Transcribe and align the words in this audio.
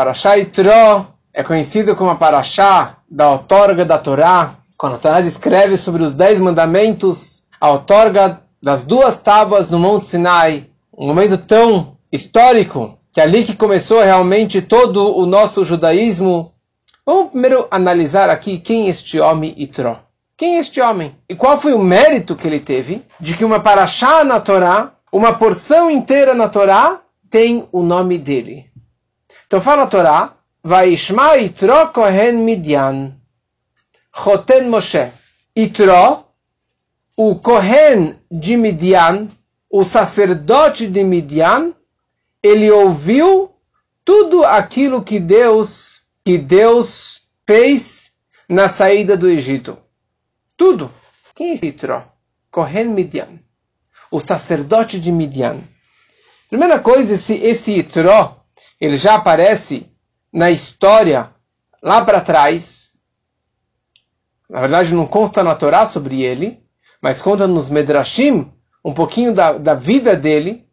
Parashá 0.00 0.38
Itró 0.38 1.08
é 1.30 1.42
conhecido 1.42 1.94
como 1.94 2.08
a 2.08 2.14
Parashá 2.14 2.96
da 3.06 3.32
outorga 3.32 3.84
da 3.84 3.98
Torá, 3.98 4.54
quando 4.78 4.94
a 4.94 4.98
Torá 4.98 5.20
descreve 5.20 5.76
sobre 5.76 6.02
os 6.02 6.14
dez 6.14 6.40
mandamentos, 6.40 7.42
a 7.60 7.70
outorga 7.70 8.40
das 8.62 8.82
duas 8.86 9.18
tábuas 9.18 9.68
no 9.68 9.78
Monte 9.78 10.06
Sinai, 10.06 10.68
um 10.96 11.06
momento 11.06 11.36
tão 11.36 11.98
histórico, 12.10 12.96
que 13.12 13.20
é 13.20 13.24
ali 13.24 13.44
que 13.44 13.54
começou 13.54 14.00
realmente 14.00 14.62
todo 14.62 15.14
o 15.14 15.26
nosso 15.26 15.66
judaísmo. 15.66 16.50
Vamos 17.04 17.32
primeiro 17.32 17.68
analisar 17.70 18.30
aqui 18.30 18.56
quem 18.56 18.86
é 18.86 18.88
este 18.88 19.20
homem 19.20 19.52
Itró. 19.58 19.98
Quem 20.34 20.56
é 20.56 20.60
este 20.60 20.80
homem? 20.80 21.14
E 21.28 21.34
qual 21.34 21.60
foi 21.60 21.74
o 21.74 21.78
mérito 21.78 22.34
que 22.34 22.46
ele 22.46 22.60
teve 22.60 23.04
de 23.20 23.36
que 23.36 23.44
uma 23.44 23.60
paraxá 23.60 24.24
na 24.24 24.40
Torá, 24.40 24.94
uma 25.12 25.34
porção 25.34 25.90
inteira 25.90 26.32
na 26.32 26.48
Torá, 26.48 27.02
tem 27.28 27.68
o 27.70 27.82
nome 27.82 28.16
dele? 28.16 28.69
Então 29.50 29.60
fala 29.60 29.82
a 29.82 29.86
Torá, 29.88 30.36
Vaishma 30.62 31.36
Itro 31.36 31.88
Kohen 31.92 32.34
Midian, 32.34 33.16
Choten 34.14 34.68
Moshe. 34.68 35.10
Itro, 35.56 36.24
o 37.16 37.34
Kohen 37.34 38.14
de 38.30 38.56
Midian, 38.56 39.26
o 39.68 39.82
sacerdote 39.82 40.86
de 40.86 41.02
Midian, 41.02 41.74
ele 42.40 42.70
ouviu 42.70 43.50
tudo 44.04 44.44
aquilo 44.44 45.02
que 45.02 45.18
Deus, 45.18 46.02
que 46.24 46.38
Deus 46.38 47.22
fez 47.44 48.12
na 48.48 48.68
saída 48.68 49.16
do 49.16 49.28
Egito. 49.28 49.76
Tudo. 50.56 50.94
Quem 51.34 51.50
é 51.50 51.54
esse 51.54 51.66
Itró? 51.66 52.04
Kohen 52.52 52.90
Midian. 52.90 53.40
O 54.12 54.20
sacerdote 54.20 55.00
de 55.00 55.10
Midian. 55.10 55.58
Primeira 56.48 56.78
coisa, 56.78 57.14
esse, 57.14 57.34
esse 57.34 57.72
Itró, 57.72 58.39
ele 58.80 58.96
já 58.96 59.16
aparece 59.16 59.90
na 60.32 60.50
história 60.50 61.30
lá 61.82 62.04
para 62.04 62.20
trás. 62.20 62.92
Na 64.48 64.60
verdade, 64.60 64.94
não 64.94 65.06
consta 65.06 65.42
na 65.42 65.54
Torá 65.54 65.84
sobre 65.86 66.22
ele, 66.22 66.64
mas 67.00 67.20
conta 67.20 67.46
nos 67.46 67.68
Medrashim 67.68 68.50
um 68.84 68.94
pouquinho 68.94 69.34
da, 69.34 69.52
da 69.52 69.74
vida 69.74 70.16
dele. 70.16 70.66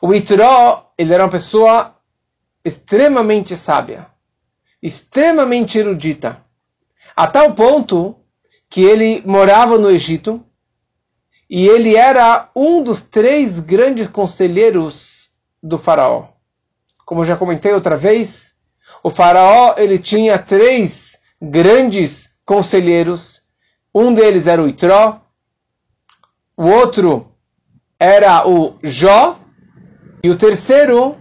O 0.00 0.14
Itró, 0.14 0.92
ele 0.96 1.12
era 1.12 1.24
uma 1.24 1.30
pessoa 1.30 1.96
extremamente 2.64 3.56
sábia, 3.56 4.06
extremamente 4.82 5.78
erudita, 5.78 6.42
a 7.16 7.26
tal 7.26 7.54
ponto 7.54 8.16
que 8.68 8.82
ele 8.82 9.22
morava 9.26 9.78
no 9.78 9.90
Egito 9.90 10.44
e 11.48 11.66
ele 11.66 11.94
era 11.94 12.50
um 12.54 12.82
dos 12.82 13.02
três 13.02 13.60
grandes 13.60 14.08
conselheiros 14.08 15.30
do 15.62 15.78
faraó. 15.78 16.33
Como 17.04 17.24
já 17.24 17.36
comentei 17.36 17.72
outra 17.72 17.96
vez, 17.96 18.54
o 19.02 19.10
faraó 19.10 19.74
ele 19.76 19.98
tinha 19.98 20.38
três 20.38 21.18
grandes 21.40 22.30
conselheiros. 22.44 23.42
Um 23.94 24.12
deles 24.12 24.46
era 24.46 24.62
o 24.62 24.68
Itró, 24.68 25.20
o 26.56 26.66
outro 26.66 27.28
era 27.98 28.48
o 28.48 28.74
Jó 28.82 29.38
e 30.22 30.30
o 30.30 30.36
terceiro 30.36 31.16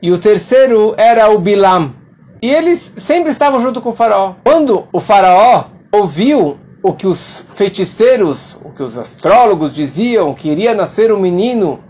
e 0.00 0.10
o 0.12 0.18
terceiro 0.18 0.94
era 0.96 1.28
o 1.30 1.38
Bilam. 1.38 1.94
E 2.40 2.50
eles 2.50 2.78
sempre 2.78 3.30
estavam 3.30 3.60
junto 3.60 3.80
com 3.80 3.90
o 3.90 3.94
faraó. 3.94 4.34
Quando 4.44 4.86
o 4.92 5.00
faraó 5.00 5.64
ouviu 5.90 6.58
o 6.82 6.92
que 6.92 7.06
os 7.06 7.44
feiticeiros, 7.54 8.60
o 8.64 8.70
que 8.70 8.82
os 8.82 8.96
astrólogos 8.96 9.74
diziam, 9.74 10.34
que 10.34 10.48
iria 10.48 10.74
nascer 10.74 11.12
um 11.12 11.20
menino, 11.20 11.82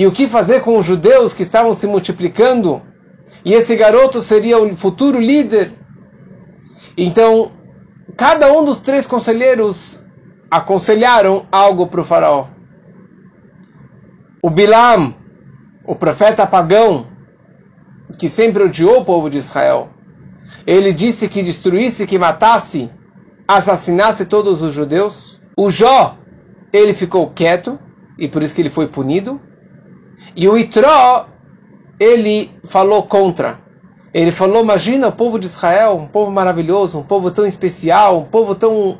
e 0.00 0.06
o 0.06 0.12
que 0.12 0.26
fazer 0.26 0.62
com 0.62 0.78
os 0.78 0.86
judeus 0.86 1.34
que 1.34 1.42
estavam 1.42 1.74
se 1.74 1.86
multiplicando, 1.86 2.80
e 3.44 3.52
esse 3.52 3.76
garoto 3.76 4.22
seria 4.22 4.58
o 4.58 4.74
futuro 4.74 5.20
líder. 5.20 5.74
Então, 6.96 7.52
cada 8.16 8.50
um 8.50 8.64
dos 8.64 8.78
três 8.78 9.06
conselheiros 9.06 10.02
aconselharam 10.50 11.44
algo 11.52 11.86
para 11.86 12.00
o 12.00 12.04
faraó. 12.04 12.46
O 14.42 14.48
Bilam, 14.48 15.14
o 15.84 15.94
profeta 15.94 16.46
pagão, 16.46 17.06
que 18.18 18.30
sempre 18.30 18.62
odiou 18.62 19.00
o 19.00 19.04
povo 19.04 19.28
de 19.28 19.36
Israel, 19.36 19.90
ele 20.66 20.94
disse 20.94 21.28
que 21.28 21.42
destruísse, 21.42 22.06
que 22.06 22.18
matasse 22.18 22.90
assassinasse 23.46 24.24
todos 24.24 24.62
os 24.62 24.72
judeus. 24.72 25.38
O 25.54 25.70
Jó, 25.70 26.16
ele 26.72 26.94
ficou 26.94 27.28
quieto, 27.28 27.78
e 28.16 28.26
por 28.26 28.42
isso 28.42 28.54
que 28.54 28.62
ele 28.62 28.70
foi 28.70 28.88
punido. 28.88 29.38
E 30.34 30.48
o 30.48 30.56
Itró, 30.56 31.28
ele 31.98 32.50
falou 32.64 33.02
contra. 33.04 33.58
Ele 34.12 34.32
falou: 34.32 34.62
imagina 34.62 35.08
o 35.08 35.12
povo 35.12 35.38
de 35.38 35.46
Israel, 35.46 35.96
um 35.96 36.06
povo 36.06 36.30
maravilhoso, 36.30 36.98
um 36.98 37.02
povo 37.02 37.30
tão 37.30 37.46
especial, 37.46 38.18
um 38.18 38.24
povo 38.24 38.54
tão, 38.54 38.98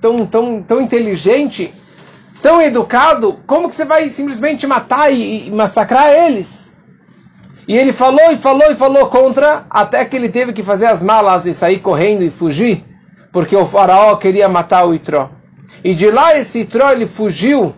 tão, 0.00 0.26
tão, 0.26 0.62
tão 0.62 0.80
inteligente, 0.80 1.72
tão 2.42 2.60
educado, 2.60 3.38
como 3.46 3.68
que 3.68 3.74
você 3.74 3.84
vai 3.84 4.08
simplesmente 4.10 4.66
matar 4.66 5.12
e, 5.12 5.48
e 5.48 5.50
massacrar 5.50 6.10
eles? 6.12 6.74
E 7.66 7.76
ele 7.76 7.92
falou 7.92 8.32
e 8.32 8.36
falou 8.36 8.70
e 8.70 8.74
falou 8.74 9.06
contra, 9.08 9.66
até 9.68 10.04
que 10.04 10.16
ele 10.16 10.28
teve 10.28 10.52
que 10.52 10.62
fazer 10.62 10.86
as 10.86 11.02
malas 11.02 11.44
e 11.44 11.52
sair 11.52 11.80
correndo 11.80 12.22
e 12.22 12.30
fugir 12.30 12.88
porque 13.32 13.54
o 13.54 13.66
faraó 13.66 14.16
queria 14.16 14.48
matar 14.48 14.86
o 14.86 14.94
Itró. 14.94 15.30
E 15.84 15.94
de 15.94 16.10
lá 16.10 16.36
esse 16.36 16.60
Itró 16.60 16.90
ele 16.90 17.06
fugiu 17.06 17.74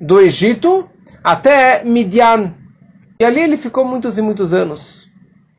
do 0.00 0.20
Egito 0.20 0.88
até 1.26 1.82
Midian. 1.82 2.54
E 3.18 3.24
ali 3.24 3.40
ele 3.40 3.56
ficou 3.56 3.84
muitos 3.84 4.16
e 4.16 4.22
muitos 4.22 4.54
anos. 4.54 5.08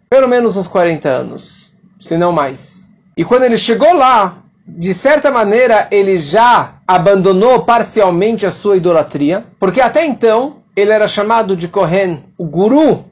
Pelo 0.09 0.25
menos 0.25 0.55
uns 0.55 0.65
40 0.65 1.09
anos, 1.09 1.73
se 1.99 2.17
não 2.17 2.31
mais. 2.31 2.89
E 3.17 3.25
quando 3.25 3.43
ele 3.43 3.57
chegou 3.57 3.93
lá, 3.93 4.37
de 4.65 4.93
certa 4.93 5.29
maneira 5.29 5.89
ele 5.91 6.17
já 6.17 6.75
abandonou 6.87 7.63
parcialmente 7.63 8.45
a 8.45 8.51
sua 8.53 8.77
idolatria, 8.77 9.45
porque 9.59 9.81
até 9.81 10.05
então 10.05 10.61
ele 10.73 10.91
era 10.91 11.05
chamado 11.05 11.53
de 11.53 11.67
Kohen, 11.67 12.23
o 12.37 12.45
guru, 12.45 13.03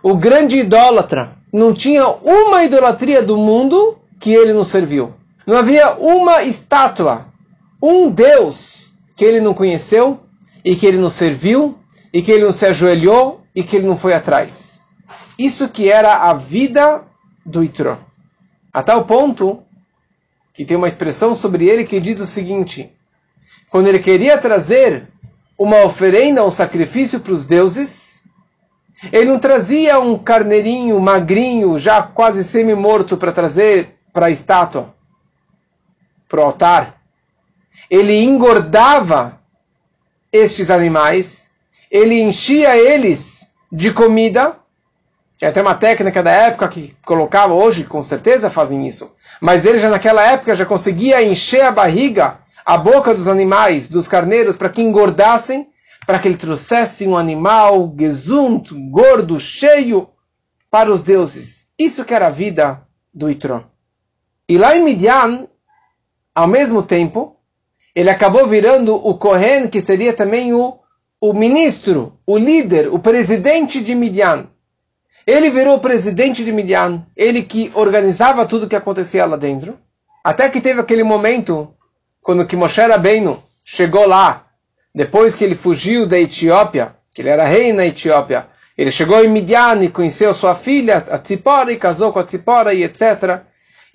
o 0.00 0.16
grande 0.16 0.58
idólatra. 0.58 1.32
Não 1.52 1.72
tinha 1.74 2.06
uma 2.06 2.62
idolatria 2.62 3.20
do 3.20 3.36
mundo 3.36 3.98
que 4.20 4.30
ele 4.30 4.52
não 4.52 4.64
serviu. 4.64 5.12
Não 5.44 5.56
havia 5.56 5.96
uma 5.96 6.44
estátua, 6.44 7.26
um 7.82 8.08
Deus 8.08 8.94
que 9.16 9.24
ele 9.24 9.40
não 9.40 9.52
conheceu 9.52 10.20
e 10.64 10.76
que 10.76 10.86
ele 10.86 10.98
não 10.98 11.10
serviu 11.10 11.76
e 12.12 12.22
que 12.22 12.32
ele 12.32 12.44
não 12.44 12.52
se 12.52 12.66
ajoelhou 12.66 13.42
e 13.54 13.62
que 13.62 13.76
ele 13.76 13.86
não 13.86 13.96
foi 13.96 14.14
atrás. 14.14 14.82
Isso 15.38 15.68
que 15.68 15.90
era 15.90 16.16
a 16.16 16.34
vida 16.34 17.02
do 17.44 17.62
Itró. 17.62 17.98
A 18.72 18.82
tal 18.82 19.04
ponto 19.04 19.62
que 20.52 20.64
tem 20.64 20.76
uma 20.76 20.88
expressão 20.88 21.34
sobre 21.34 21.68
ele 21.68 21.84
que 21.84 22.00
diz 22.00 22.20
o 22.20 22.26
seguinte: 22.26 22.90
quando 23.70 23.88
ele 23.88 23.98
queria 23.98 24.38
trazer 24.38 25.06
uma 25.58 25.84
oferenda, 25.84 26.44
um 26.44 26.50
sacrifício 26.50 27.20
para 27.20 27.32
os 27.32 27.46
deuses, 27.46 28.22
ele 29.12 29.30
não 29.30 29.38
trazia 29.38 30.00
um 30.00 30.18
carneirinho 30.18 30.98
magrinho, 31.00 31.78
já 31.78 32.02
quase 32.02 32.42
semi-morto, 32.42 33.16
para 33.16 33.32
trazer 33.32 33.98
para 34.12 34.26
a 34.26 34.30
estátua, 34.30 34.94
para 36.26 36.40
o 36.40 36.44
altar. 36.44 37.00
Ele 37.90 38.22
engordava 38.24 39.38
estes 40.32 40.70
animais, 40.70 41.45
ele 41.90 42.20
enchia 42.20 42.76
eles 42.76 43.46
de 43.70 43.92
comida. 43.92 44.56
Tinha 45.38 45.50
até 45.50 45.60
uma 45.60 45.74
técnica 45.74 46.22
da 46.22 46.30
época 46.30 46.68
que 46.68 46.96
colocava, 47.04 47.52
hoje 47.52 47.84
com 47.84 48.02
certeza 48.02 48.50
fazem 48.50 48.86
isso. 48.86 49.10
Mas 49.40 49.64
ele 49.64 49.78
já 49.78 49.90
naquela 49.90 50.22
época 50.22 50.54
já 50.54 50.64
conseguia 50.64 51.22
encher 51.22 51.62
a 51.62 51.70
barriga, 51.70 52.38
a 52.64 52.78
boca 52.78 53.14
dos 53.14 53.28
animais, 53.28 53.88
dos 53.88 54.08
carneiros, 54.08 54.56
para 54.56 54.70
que 54.70 54.82
engordassem, 54.82 55.68
para 56.06 56.18
que 56.18 56.28
ele 56.28 56.36
trouxesse 56.36 57.06
um 57.06 57.16
animal 57.16 57.94
gesunt, 57.98 58.70
gordo, 58.90 59.38
cheio, 59.38 60.08
para 60.70 60.90
os 60.90 61.02
deuses. 61.02 61.68
Isso 61.78 62.04
que 62.04 62.14
era 62.14 62.26
a 62.26 62.30
vida 62.30 62.82
do 63.12 63.30
Itron. 63.30 63.64
E 64.48 64.56
lá 64.56 64.76
em 64.76 64.82
Midian, 64.82 65.46
ao 66.34 66.46
mesmo 66.46 66.82
tempo, 66.82 67.36
ele 67.94 68.10
acabou 68.10 68.46
virando 68.46 68.94
o 68.94 69.16
Kohen, 69.16 69.68
que 69.68 69.80
seria 69.80 70.12
também 70.12 70.52
o, 70.52 70.78
o 71.20 71.32
ministro, 71.32 72.18
o 72.26 72.36
líder, 72.36 72.88
o 72.88 72.98
presidente 72.98 73.80
de 73.80 73.94
Midian. 73.94 74.46
Ele 75.26 75.50
virou 75.50 75.76
o 75.76 75.80
presidente 75.80 76.44
de 76.44 76.52
Midian, 76.52 77.04
ele 77.16 77.42
que 77.42 77.70
organizava 77.74 78.46
tudo 78.46 78.68
que 78.68 78.76
acontecia 78.76 79.26
lá 79.26 79.36
dentro. 79.36 79.78
Até 80.22 80.48
que 80.48 80.60
teve 80.60 80.80
aquele 80.80 81.02
momento, 81.02 81.74
quando 82.22 82.46
que 82.46 82.56
Moshe 82.56 82.80
Rabbeinu 82.80 83.42
chegou 83.64 84.06
lá, 84.06 84.44
depois 84.94 85.34
que 85.34 85.44
ele 85.44 85.54
fugiu 85.54 86.06
da 86.06 86.18
Etiópia, 86.18 86.94
que 87.14 87.22
ele 87.22 87.28
era 87.28 87.44
rei 87.44 87.72
na 87.72 87.86
Etiópia, 87.86 88.46
ele 88.76 88.90
chegou 88.90 89.24
em 89.24 89.28
Midian 89.28 89.82
e 89.82 89.88
conheceu 89.88 90.34
sua 90.34 90.54
filha, 90.54 90.98
a 90.98 91.18
Tzipora, 91.18 91.72
e 91.72 91.76
casou 91.76 92.12
com 92.12 92.18
a 92.18 92.24
Tzipora, 92.24 92.74
e 92.74 92.84
etc. 92.84 93.40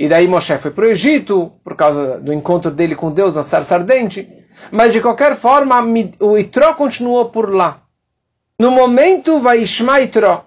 E 0.01 0.09
daí 0.09 0.27
Moshe 0.27 0.57
foi 0.57 0.71
para 0.71 0.85
o 0.85 0.89
Egito, 0.89 1.51
por 1.63 1.75
causa 1.75 2.19
do 2.19 2.33
encontro 2.33 2.71
dele 2.71 2.95
com 2.95 3.11
Deus 3.11 3.35
na 3.35 3.43
sarça 3.43 3.75
ardente. 3.75 4.27
Mas 4.71 4.91
de 4.91 4.99
qualquer 4.99 5.37
forma, 5.37 5.79
o 6.19 6.35
Itró 6.35 6.73
continuou 6.73 7.29
por 7.29 7.53
lá. 7.53 7.83
No 8.57 8.71
momento, 8.71 9.39
vai 9.39 9.59
Ishma 9.59 10.01
Itró. 10.01 10.43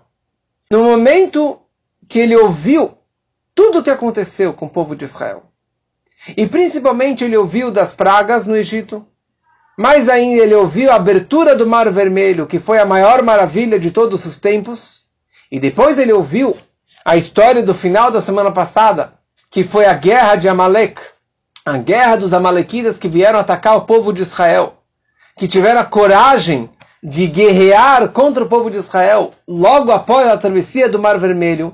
no 0.69 0.83
momento 0.83 1.61
que 2.09 2.19
ele 2.19 2.35
ouviu 2.35 2.99
tudo 3.55 3.79
o 3.79 3.83
que 3.85 3.91
aconteceu 3.91 4.53
com 4.55 4.67
o 4.67 4.69
povo 4.69 4.97
de 4.97 5.05
Israel, 5.05 5.45
e 6.37 6.49
principalmente 6.49 7.23
ele 7.23 7.37
ouviu 7.37 7.71
das 7.71 7.95
pragas 7.95 8.47
no 8.47 8.57
Egito, 8.57 9.07
mais 9.79 10.09
ainda 10.09 10.43
ele 10.43 10.55
ouviu 10.57 10.91
a 10.91 10.97
abertura 10.97 11.55
do 11.55 11.65
Mar 11.65 11.89
Vermelho, 11.93 12.49
que 12.49 12.59
foi 12.59 12.81
a 12.81 12.85
maior 12.85 13.23
maravilha 13.23 13.79
de 13.79 13.93
todos 13.93 14.25
os 14.25 14.37
tempos, 14.37 15.05
e 15.49 15.61
depois 15.61 15.97
ele 15.97 16.13
ouviu 16.13 16.57
a 17.05 17.17
história 17.17 17.63
do 17.63 17.73
final 17.73 18.11
da 18.11 18.21
semana 18.21 18.51
passada, 18.51 19.23
que 19.55 19.63
foi 19.63 19.87
a 19.87 19.95
guerra 19.95 20.35
de 20.35 20.49
Amalek, 20.49 21.01
a 21.65 21.79
guerra 21.79 22.17
dos 22.17 22.35
Amalequitas 22.35 22.99
que 22.99 23.07
vieram 23.07 23.39
atacar 23.39 23.77
o 23.77 23.83
povo 23.83 24.13
de 24.13 24.21
Israel, 24.21 24.83
que 25.39 25.47
tiveram 25.47 25.81
a 25.81 25.85
coragem 25.85 26.69
de 27.01 27.29
guerrear 27.29 28.09
contra 28.09 28.43
o 28.43 28.49
povo 28.49 28.69
de 28.69 28.79
Israel 28.79 29.31
logo 29.47 29.93
após 29.93 30.27
a 30.27 30.37
travessia 30.37 30.89
do 30.89 30.99
Mar 30.99 31.21
Vermelho, 31.21 31.73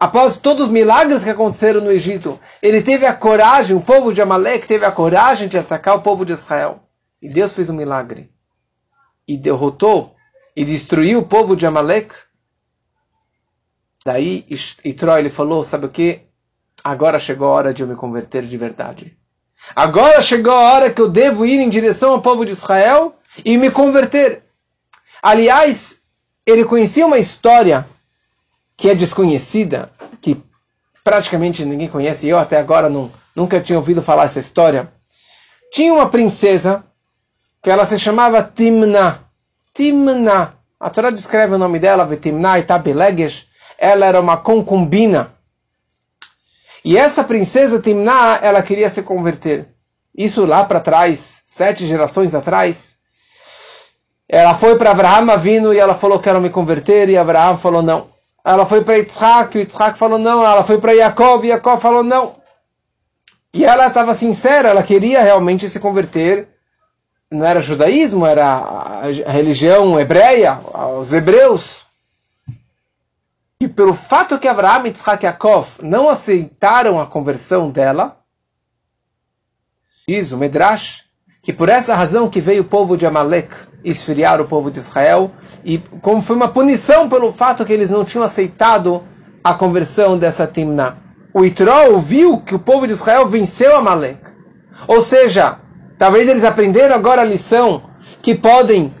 após 0.00 0.36
todos 0.36 0.66
os 0.66 0.72
milagres 0.72 1.22
que 1.22 1.30
aconteceram 1.30 1.80
no 1.80 1.92
Egito, 1.92 2.40
ele 2.60 2.82
teve 2.82 3.06
a 3.06 3.14
coragem, 3.14 3.76
o 3.76 3.80
povo 3.80 4.12
de 4.12 4.20
Amalek 4.20 4.66
teve 4.66 4.84
a 4.84 4.90
coragem 4.90 5.46
de 5.46 5.56
atacar 5.56 5.94
o 5.94 6.02
povo 6.02 6.26
de 6.26 6.32
Israel. 6.32 6.80
E 7.22 7.28
Deus 7.28 7.52
fez 7.52 7.70
um 7.70 7.76
milagre. 7.76 8.32
E 9.28 9.36
derrotou 9.36 10.16
e 10.56 10.64
destruiu 10.64 11.20
o 11.20 11.26
povo 11.26 11.54
de 11.54 11.66
Amalek. 11.66 12.16
Daí 14.04 14.44
Itró 14.84 15.16
ele 15.16 15.30
falou, 15.30 15.62
sabe 15.62 15.86
o 15.86 15.88
que? 15.88 16.31
Agora 16.84 17.20
chegou 17.20 17.48
a 17.48 17.52
hora 17.52 17.74
de 17.74 17.82
eu 17.82 17.86
me 17.86 17.94
converter 17.94 18.42
de 18.42 18.56
verdade. 18.56 19.16
Agora 19.74 20.20
chegou 20.20 20.52
a 20.52 20.72
hora 20.72 20.90
que 20.90 21.00
eu 21.00 21.08
devo 21.08 21.46
ir 21.46 21.60
em 21.60 21.68
direção 21.68 22.12
ao 22.12 22.22
povo 22.22 22.44
de 22.44 22.52
Israel 22.52 23.14
e 23.44 23.56
me 23.56 23.70
converter. 23.70 24.42
Aliás, 25.22 26.00
ele 26.44 26.64
conhecia 26.64 27.06
uma 27.06 27.18
história 27.18 27.86
que 28.76 28.90
é 28.90 28.94
desconhecida, 28.94 29.90
que 30.20 30.42
praticamente 31.04 31.64
ninguém 31.64 31.88
conhece, 31.88 32.26
eu 32.26 32.38
até 32.38 32.58
agora 32.58 32.90
não, 32.90 33.10
nunca 33.34 33.60
tinha 33.60 33.78
ouvido 33.78 34.02
falar 34.02 34.24
essa 34.24 34.40
história. 34.40 34.92
Tinha 35.72 35.92
uma 35.92 36.08
princesa 36.08 36.84
que 37.62 37.70
ela 37.70 37.86
se 37.86 37.98
chamava 37.98 38.42
Timna. 38.42 39.20
Timna. 39.72 40.54
A 40.78 40.90
Torá 40.90 41.10
descreve 41.10 41.54
o 41.54 41.58
nome 41.58 41.78
dela, 41.78 42.08
Timna 42.16 42.58
e 42.58 42.64
Tabeleges. 42.64 43.46
Ela 43.78 44.06
era 44.06 44.20
uma 44.20 44.36
concubina. 44.36 45.32
E 46.84 46.96
essa 46.96 47.22
princesa 47.24 47.80
Timna, 47.80 48.38
ela 48.42 48.62
queria 48.62 48.90
se 48.90 49.02
converter. 49.02 49.68
Isso 50.16 50.44
lá 50.44 50.64
para 50.64 50.80
trás, 50.80 51.42
sete 51.46 51.86
gerações 51.86 52.34
atrás. 52.34 52.98
Ela 54.28 54.54
foi 54.54 54.76
para 54.76 54.90
Abraham 54.90 55.36
vindo 55.38 55.72
e 55.72 55.78
ela 55.78 55.94
falou: 55.94 56.18
Quero 56.18 56.40
me 56.40 56.50
converter. 56.50 57.08
E 57.08 57.16
Abraham 57.16 57.56
falou: 57.56 57.82
Não. 57.82 58.12
Ela 58.44 58.66
foi 58.66 58.82
para 58.82 58.96
Yitzhak, 58.96 59.56
e 59.56 59.60
Yitzhak 59.60 59.96
falou 59.96 60.18
não. 60.18 60.44
Ela 60.44 60.64
foi 60.64 60.78
para 60.78 60.96
Jacob, 60.96 61.44
e 61.44 61.48
Jacob 61.48 61.80
falou 61.80 62.02
não. 62.02 62.36
E 63.54 63.64
ela 63.64 63.86
estava 63.86 64.14
sincera, 64.14 64.70
ela 64.70 64.82
queria 64.82 65.22
realmente 65.22 65.68
se 65.70 65.78
converter. 65.78 66.48
Não 67.30 67.46
era 67.46 67.62
judaísmo, 67.62 68.26
era 68.26 68.44
a 68.46 69.30
religião 69.30 69.98
hebreia, 69.98 70.58
os 70.98 71.12
hebreus. 71.12 71.86
E 73.62 73.68
pelo 73.68 73.94
fato 73.94 74.40
que 74.40 74.48
Abraham, 74.48 74.88
e 74.88 74.92
Jacob 75.22 75.64
não 75.80 76.08
aceitaram 76.08 77.00
a 77.00 77.06
conversão 77.06 77.70
dela, 77.70 78.18
diz 80.08 80.32
o 80.32 80.36
Medrash, 80.36 81.04
que 81.40 81.52
por 81.52 81.68
essa 81.68 81.94
razão 81.94 82.28
que 82.28 82.40
veio 82.40 82.62
o 82.62 82.66
povo 82.66 82.96
de 82.96 83.06
Amalek 83.06 83.54
esfriar 83.84 84.40
o 84.40 84.48
povo 84.48 84.68
de 84.68 84.80
Israel, 84.80 85.30
e 85.64 85.78
como 85.78 86.20
foi 86.20 86.34
uma 86.34 86.48
punição 86.48 87.08
pelo 87.08 87.32
fato 87.32 87.64
que 87.64 87.72
eles 87.72 87.88
não 87.88 88.04
tinham 88.04 88.24
aceitado 88.24 89.04
a 89.44 89.54
conversão 89.54 90.18
dessa 90.18 90.44
Timna. 90.44 90.98
O 91.32 91.44
Itró 91.44 91.92
ouviu 91.92 92.38
que 92.38 92.56
o 92.56 92.58
povo 92.58 92.84
de 92.84 92.94
Israel 92.94 93.28
venceu 93.28 93.76
Amalek. 93.76 94.22
Ou 94.88 95.00
seja, 95.00 95.60
talvez 95.96 96.28
eles 96.28 96.42
aprenderam 96.42 96.96
agora 96.96 97.22
a 97.22 97.24
lição 97.24 97.84
que 98.20 98.34
podem 98.34 98.92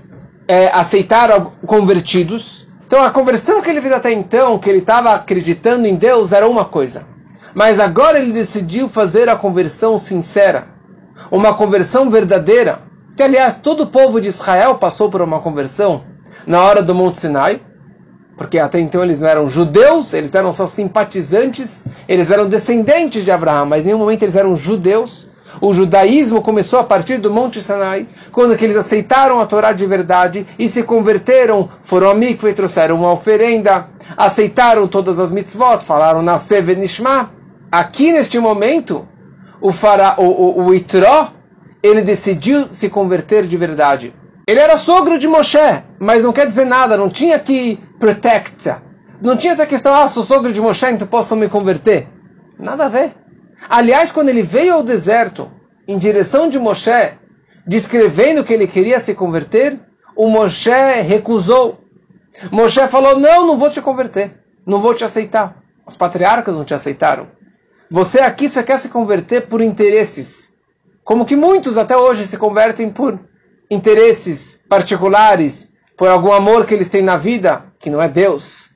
é, 0.46 0.68
aceitar 0.68 1.30
convertidos. 1.66 2.61
Então 2.92 3.02
a 3.02 3.10
conversão 3.10 3.62
que 3.62 3.70
ele 3.70 3.80
fez 3.80 3.94
até 3.94 4.12
então, 4.12 4.58
que 4.58 4.68
ele 4.68 4.80
estava 4.80 5.14
acreditando 5.14 5.86
em 5.86 5.94
Deus, 5.94 6.30
era 6.30 6.46
uma 6.46 6.66
coisa. 6.66 7.06
Mas 7.54 7.80
agora 7.80 8.18
ele 8.18 8.34
decidiu 8.34 8.86
fazer 8.86 9.30
a 9.30 9.34
conversão 9.34 9.96
sincera 9.96 10.66
uma 11.30 11.54
conversão 11.54 12.10
verdadeira, 12.10 12.80
que 13.16 13.22
aliás 13.22 13.56
todo 13.56 13.84
o 13.84 13.86
povo 13.86 14.20
de 14.20 14.28
Israel 14.28 14.74
passou 14.74 15.08
por 15.08 15.22
uma 15.22 15.40
conversão 15.40 16.04
na 16.46 16.60
hora 16.60 16.82
do 16.82 16.94
Monte 16.94 17.18
Sinai, 17.18 17.62
porque 18.36 18.58
até 18.58 18.78
então 18.78 19.02
eles 19.02 19.22
não 19.22 19.28
eram 19.30 19.48
judeus, 19.48 20.12
eles 20.12 20.34
eram 20.34 20.52
só 20.52 20.66
simpatizantes, 20.66 21.86
eles 22.06 22.30
eram 22.30 22.46
descendentes 22.46 23.24
de 23.24 23.30
Abraão, 23.30 23.64
mas 23.64 23.84
em 23.84 23.86
nenhum 23.86 24.00
momento 24.00 24.22
eles 24.22 24.36
eram 24.36 24.54
judeus. 24.54 25.26
O 25.60 25.72
judaísmo 25.72 26.42
começou 26.42 26.78
a 26.78 26.84
partir 26.84 27.18
do 27.18 27.30
Monte 27.30 27.62
Sinai, 27.62 28.06
quando 28.30 28.52
eles 28.54 28.76
aceitaram 28.76 29.40
a 29.40 29.46
Torá 29.46 29.72
de 29.72 29.86
verdade 29.86 30.46
e 30.58 30.68
se 30.68 30.82
converteram, 30.82 31.68
foram 31.82 32.10
a 32.10 32.14
mikve 32.14 32.50
e 32.50 32.54
trouxeram 32.54 32.96
uma 32.96 33.12
oferenda, 33.12 33.88
aceitaram 34.16 34.86
todas 34.86 35.18
as 35.18 35.30
mitzvot, 35.30 35.84
falaram 35.84 36.22
na 36.22 36.40
Nishma. 36.76 37.30
Aqui 37.70 38.12
neste 38.12 38.38
momento, 38.38 39.06
o, 39.60 39.72
fara, 39.72 40.14
o, 40.18 40.24
o, 40.24 40.66
o 40.66 40.74
Itró, 40.74 41.28
ele 41.82 42.02
decidiu 42.02 42.68
se 42.70 42.88
converter 42.88 43.46
de 43.46 43.56
verdade. 43.56 44.14
Ele 44.46 44.58
era 44.58 44.76
sogro 44.76 45.18
de 45.18 45.28
Moshe, 45.28 45.58
mas 45.98 46.24
não 46.24 46.32
quer 46.32 46.46
dizer 46.46 46.64
nada, 46.64 46.96
não 46.96 47.08
tinha 47.08 47.38
que 47.38 47.78
protect. 47.98 48.74
Não 49.20 49.36
tinha 49.36 49.52
essa 49.52 49.66
questão, 49.66 49.94
ah, 49.94 50.08
sou 50.08 50.24
sogro 50.24 50.52
de 50.52 50.60
Moshe, 50.60 50.86
então 50.86 51.06
posso 51.06 51.36
me 51.36 51.48
converter. 51.48 52.08
Nada 52.58 52.86
a 52.86 52.88
ver. 52.88 53.21
Aliás, 53.68 54.12
quando 54.12 54.28
ele 54.28 54.42
veio 54.42 54.74
ao 54.74 54.82
deserto, 54.82 55.50
em 55.86 55.98
direção 55.98 56.48
de 56.48 56.58
Moshe, 56.58 57.12
descrevendo 57.66 58.44
que 58.44 58.52
ele 58.52 58.66
queria 58.66 59.00
se 59.00 59.14
converter, 59.14 59.78
o 60.16 60.28
Moshe 60.28 60.70
recusou. 61.02 61.78
Moshe 62.50 62.86
falou, 62.88 63.18
não, 63.18 63.46
não 63.46 63.58
vou 63.58 63.70
te 63.70 63.80
converter, 63.80 64.34
não 64.66 64.80
vou 64.80 64.94
te 64.94 65.04
aceitar. 65.04 65.62
Os 65.86 65.96
patriarcas 65.96 66.54
não 66.54 66.64
te 66.64 66.74
aceitaram. 66.74 67.28
Você 67.90 68.20
aqui 68.20 68.48
você 68.48 68.62
quer 68.62 68.78
se 68.78 68.88
converter 68.88 69.48
por 69.48 69.60
interesses. 69.60 70.52
Como 71.04 71.26
que 71.26 71.36
muitos 71.36 71.76
até 71.76 71.96
hoje 71.96 72.26
se 72.26 72.38
convertem 72.38 72.88
por 72.88 73.18
interesses 73.70 74.60
particulares, 74.68 75.72
por 75.96 76.08
algum 76.08 76.32
amor 76.32 76.64
que 76.64 76.74
eles 76.74 76.88
têm 76.88 77.02
na 77.02 77.16
vida, 77.16 77.64
que 77.78 77.90
não 77.90 78.00
é 78.00 78.08
Deus. 78.08 78.70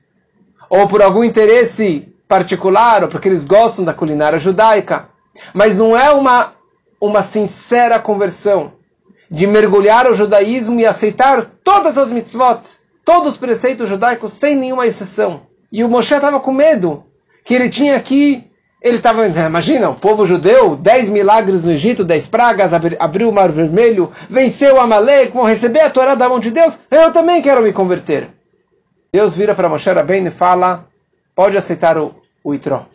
Ou 0.69 0.87
por 0.87 1.01
algum 1.01 1.23
interesse 1.23 2.13
particular, 2.27 3.03
ou 3.03 3.09
porque 3.09 3.27
eles 3.27 3.43
gostam 3.43 3.85
da 3.85 3.93
culinária 3.93 4.39
judaica. 4.39 5.09
Mas 5.53 5.75
não 5.75 5.97
é 5.97 6.11
uma, 6.11 6.53
uma 6.99 7.21
sincera 7.21 7.99
conversão 7.99 8.73
de 9.29 9.45
mergulhar 9.45 10.09
o 10.09 10.15
judaísmo 10.15 10.79
e 10.79 10.85
aceitar 10.85 11.45
todas 11.63 11.97
as 11.97 12.11
mitzvot, 12.11 12.61
todos 13.03 13.33
os 13.33 13.37
preceitos 13.37 13.89
judaicos, 13.89 14.33
sem 14.33 14.55
nenhuma 14.55 14.87
exceção. 14.87 15.41
E 15.71 15.83
o 15.83 15.89
Moshe 15.89 16.15
estava 16.15 16.39
com 16.39 16.53
medo 16.53 17.03
que 17.43 17.53
ele 17.53 17.69
tinha 17.69 17.99
que 17.99 18.47
ele 18.81 18.97
estava, 18.97 19.27
imagina, 19.27 19.89
o 19.89 19.95
povo 19.95 20.25
judeu, 20.25 20.75
dez 20.75 21.09
milagres 21.09 21.63
no 21.63 21.71
Egito, 21.71 22.03
dez 22.03 22.27
pragas, 22.27 22.71
abriu 22.73 23.29
o 23.29 23.33
mar 23.33 23.51
vermelho, 23.51 24.11
venceu 24.29 24.79
Amalek, 24.79 25.33
vão 25.33 25.45
receber 25.45 25.81
a 25.81 25.89
Torá 25.89 26.13
da 26.13 26.29
mão 26.29 26.39
de 26.39 26.51
Deus, 26.51 26.79
eu 26.91 27.11
também 27.11 27.41
quero 27.41 27.63
me 27.63 27.73
converter. 27.73 28.29
Deus 29.11 29.35
vira 29.35 29.55
para 29.55 29.67
Moshe 29.67 29.89
Rabbeinu 29.89 30.27
e 30.27 30.31
fala, 30.31 30.85
pode 31.35 31.57
aceitar 31.57 31.97
o, 31.97 32.15
o 32.47 32.55
Itró. 32.55 32.85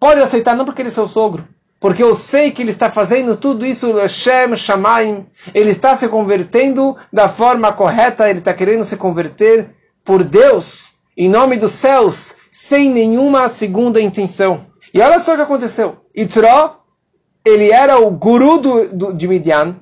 Pode 0.00 0.20
aceitar, 0.20 0.56
não 0.56 0.64
porque 0.64 0.80
ele 0.80 0.88
é 0.88 0.92
seu 0.92 1.06
sogro, 1.06 1.46
porque 1.78 2.02
eu 2.02 2.14
sei 2.14 2.50
que 2.50 2.62
ele 2.62 2.70
está 2.70 2.90
fazendo 2.90 3.36
tudo 3.36 3.66
isso, 3.66 3.92
Hashem, 3.92 4.56
Shamaim, 4.56 5.26
ele 5.54 5.70
está 5.70 5.94
se 5.94 6.08
convertendo 6.08 6.96
da 7.12 7.28
forma 7.28 7.70
correta, 7.70 8.30
ele 8.30 8.38
está 8.38 8.54
querendo 8.54 8.84
se 8.84 8.96
converter 8.96 9.74
por 10.02 10.24
Deus, 10.24 10.94
em 11.14 11.28
nome 11.28 11.58
dos 11.58 11.72
céus, 11.72 12.34
sem 12.50 12.90
nenhuma 12.90 13.48
segunda 13.50 14.00
intenção. 14.00 14.66
E 14.94 15.00
olha 15.00 15.18
só 15.18 15.34
o 15.34 15.36
que 15.36 15.42
aconteceu. 15.42 15.98
Itró, 16.14 16.80
ele 17.44 17.70
era 17.70 17.98
o 17.98 18.10
guru 18.10 18.58
do, 18.58 18.88
do, 18.88 19.12
de 19.12 19.28
Midian, 19.28 19.76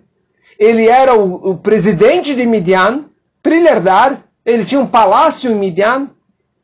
ele 0.59 0.89
era 0.89 1.15
o, 1.15 1.51
o 1.51 1.57
presidente 1.57 2.35
de 2.35 2.45
Midian, 2.45 3.05
trilhardar, 3.41 4.25
ele 4.45 4.65
tinha 4.65 4.81
um 4.81 4.87
palácio 4.87 5.51
em 5.51 5.55
Midian, 5.55 6.11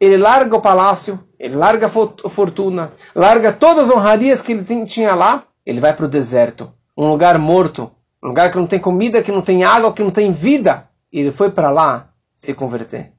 ele 0.02 0.16
larga 0.16 0.56
o 0.56 0.60
palácio, 0.60 1.20
ele 1.38 1.54
larga 1.54 1.86
a 1.86 2.28
fortuna, 2.28 2.90
larga 3.14 3.52
todas 3.52 3.88
as 3.88 3.96
honrarias 3.96 4.42
que 4.42 4.50
ele 4.50 4.84
tinha 4.84 5.14
lá, 5.14 5.44
ele 5.64 5.78
vai 5.78 5.94
para 5.94 6.06
o 6.06 6.08
deserto, 6.08 6.72
um 6.98 7.08
lugar 7.08 7.38
morto, 7.38 7.88
um 8.20 8.26
lugar 8.26 8.50
que 8.50 8.56
não 8.56 8.66
tem 8.66 8.80
comida, 8.80 9.22
que 9.22 9.30
não 9.30 9.40
tem 9.40 9.62
água, 9.62 9.92
que 9.92 10.02
não 10.02 10.10
tem 10.10 10.32
vida. 10.32 10.88
E 11.12 11.20
ele 11.20 11.30
foi 11.30 11.52
para 11.52 11.70
lá 11.70 12.08
se 12.34 12.52
converter. 12.52 13.12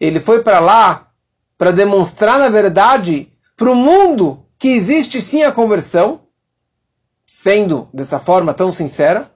Ele 0.00 0.18
foi 0.18 0.42
para 0.42 0.58
lá 0.58 1.06
para 1.56 1.70
demonstrar, 1.70 2.40
na 2.40 2.48
verdade, 2.48 3.32
para 3.56 3.70
o 3.70 3.76
mundo 3.76 4.44
que 4.58 4.70
existe 4.70 5.22
sim 5.22 5.44
a 5.44 5.52
conversão, 5.52 6.22
sendo 7.24 7.88
dessa 7.94 8.18
forma 8.18 8.52
tão 8.52 8.72
sincera, 8.72 9.30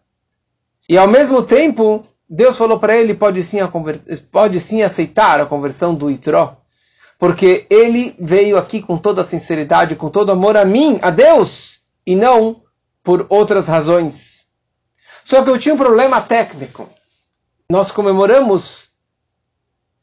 e 0.89 0.99
ao 0.99 1.07
mesmo 1.07 1.45
tempo, 1.45 2.03
Deus 2.29 2.59
falou 2.59 2.81
para 2.81 2.97
ele, 2.97 3.15
pode 3.15 3.41
sim, 3.45 3.59
pode 4.33 4.59
sim 4.59 4.83
aceitar 4.83 5.41
a 5.41 5.47
conversão 5.47 5.95
do 5.95 6.11
Itró, 6.11 6.57
porque 7.19 7.67
ele 7.69 8.15
veio 8.19 8.57
aqui 8.57 8.81
com 8.81 8.97
toda 8.97 9.25
sinceridade, 9.25 9.97
com 9.97 10.09
todo 10.09 10.31
amor 10.31 10.57
a 10.57 10.65
mim, 10.65 11.01
a 11.03 11.11
Deus, 11.11 11.81
e 12.07 12.15
não 12.15 12.63
por 13.03 13.27
outras 13.29 13.67
razões. 13.67 14.47
Só 15.25 15.43
que 15.43 15.51
eu 15.51 15.59
tinha 15.59 15.75
um 15.75 15.79
problema 15.79 16.21
técnico. 16.21 16.89
Nós 17.69 17.91
comemoramos 17.91 18.91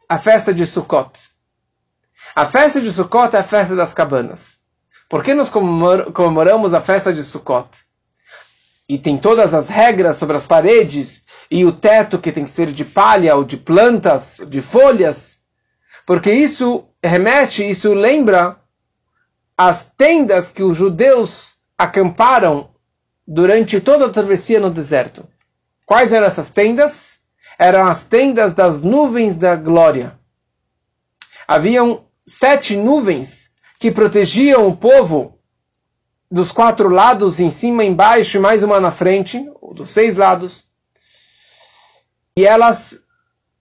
a 0.07 0.19
festa 0.19 0.53
de 0.53 0.67
Sukkot. 0.67 1.19
A 2.35 2.45
festa 2.45 2.81
de 2.81 2.91
Sukkot 2.91 3.35
é 3.35 3.39
a 3.39 3.43
festa 3.43 3.75
das 3.75 3.93
cabanas. 3.93 4.59
Por 5.09 5.23
que 5.23 5.33
nós 5.33 5.49
comemoramos 5.49 6.73
a 6.73 6.81
festa 6.81 7.13
de 7.13 7.23
Sukkot? 7.23 7.85
E 8.87 8.99
tem 8.99 9.17
todas 9.17 9.53
as 9.53 9.69
regras 9.69 10.17
sobre 10.17 10.35
as 10.37 10.45
paredes 10.45 11.23
e 11.49 11.65
o 11.65 11.71
teto 11.71 12.19
que 12.19 12.31
tem 12.31 12.43
que 12.43 12.49
ser 12.49 12.71
de 12.71 12.85
palha 12.85 13.35
ou 13.35 13.43
de 13.43 13.57
plantas, 13.57 14.41
de 14.47 14.61
folhas. 14.61 15.39
Porque 16.05 16.31
isso 16.31 16.87
remete, 17.05 17.67
isso 17.67 17.93
lembra 17.93 18.57
as 19.57 19.85
tendas 19.97 20.49
que 20.49 20.63
os 20.63 20.75
judeus 20.77 21.55
acamparam 21.77 22.69
durante 23.27 23.79
toda 23.79 24.05
a 24.05 24.09
travessia 24.09 24.59
no 24.59 24.69
deserto. 24.69 25.27
Quais 25.85 26.11
eram 26.11 26.27
essas 26.27 26.51
tendas? 26.51 27.19
Eram 27.57 27.87
as 27.87 28.03
tendas 28.03 28.53
das 28.53 28.81
nuvens 28.81 29.35
da 29.35 29.55
glória. 29.55 30.19
Haviam 31.47 32.05
sete 32.25 32.75
nuvens 32.75 33.51
que 33.79 33.91
protegiam 33.91 34.67
o 34.67 34.75
povo 34.75 35.39
dos 36.29 36.51
quatro 36.51 36.89
lados, 36.89 37.39
em 37.39 37.51
cima, 37.51 37.83
embaixo 37.83 38.37
e 38.37 38.39
mais 38.39 38.63
uma 38.63 38.79
na 38.79 38.91
frente, 38.91 39.49
dos 39.73 39.91
seis 39.91 40.15
lados. 40.15 40.65
E 42.35 42.45
elas 42.45 42.99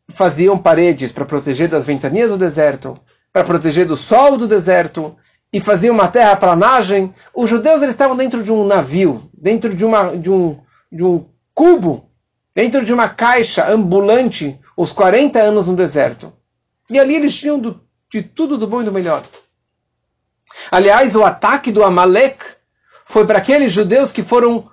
faziam 0.08 0.58
paredes 0.58 1.12
para 1.12 1.24
proteger 1.24 1.68
das 1.68 1.84
ventanias 1.84 2.30
do 2.30 2.38
deserto, 2.38 2.98
para 3.34 3.42
proteger 3.42 3.84
do 3.84 3.96
sol 3.96 4.36
do 4.36 4.46
deserto, 4.46 5.16
e 5.52 5.60
faziam 5.60 5.92
uma 5.92 6.06
terra 6.06 6.36
planagem. 6.36 7.12
Os 7.34 7.50
judeus 7.50 7.82
eles 7.82 7.96
estavam 7.96 8.16
dentro 8.16 8.44
de 8.44 8.52
um 8.52 8.64
navio, 8.64 9.28
dentro 9.36 9.74
de, 9.74 9.84
uma, 9.84 10.16
de, 10.16 10.30
um, 10.30 10.60
de 10.90 11.02
um 11.04 11.26
cubo, 11.52 12.08
dentro 12.54 12.84
de 12.84 12.94
uma 12.94 13.08
caixa 13.08 13.68
ambulante, 13.68 14.56
os 14.76 14.92
40 14.92 15.40
anos 15.40 15.66
no 15.66 15.74
deserto. 15.74 16.32
E 16.88 16.96
ali 16.96 17.16
eles 17.16 17.36
tinham 17.36 17.58
do, 17.58 17.80
de 18.08 18.22
tudo 18.22 18.56
do 18.56 18.68
bom 18.68 18.82
e 18.82 18.84
do 18.84 18.92
melhor. 18.92 19.24
Aliás, 20.70 21.16
o 21.16 21.24
ataque 21.24 21.72
do 21.72 21.82
Amalek 21.82 22.38
foi 23.04 23.26
para 23.26 23.38
aqueles 23.38 23.72
judeus 23.72 24.12
que 24.12 24.22
foram 24.22 24.70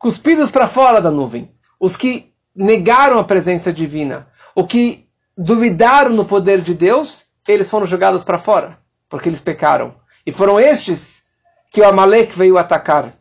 cuspidos 0.00 0.50
para 0.50 0.66
fora 0.66 1.00
da 1.00 1.12
nuvem, 1.12 1.48
os 1.78 1.96
que 1.96 2.32
negaram 2.56 3.20
a 3.20 3.24
presença 3.24 3.72
divina, 3.72 4.26
o 4.52 4.66
que 4.66 5.06
duvidaram 5.38 6.10
no 6.10 6.24
poder 6.24 6.60
de 6.60 6.74
Deus, 6.74 7.29
eles 7.46 7.68
foram 7.68 7.86
jogados 7.86 8.24
para 8.24 8.38
fora, 8.38 8.78
porque 9.08 9.28
eles 9.28 9.40
pecaram. 9.40 9.94
E 10.24 10.32
foram 10.32 10.60
estes 10.60 11.24
que 11.70 11.80
o 11.80 11.88
Amalek 11.88 12.36
veio 12.36 12.58
atacar. 12.58 13.14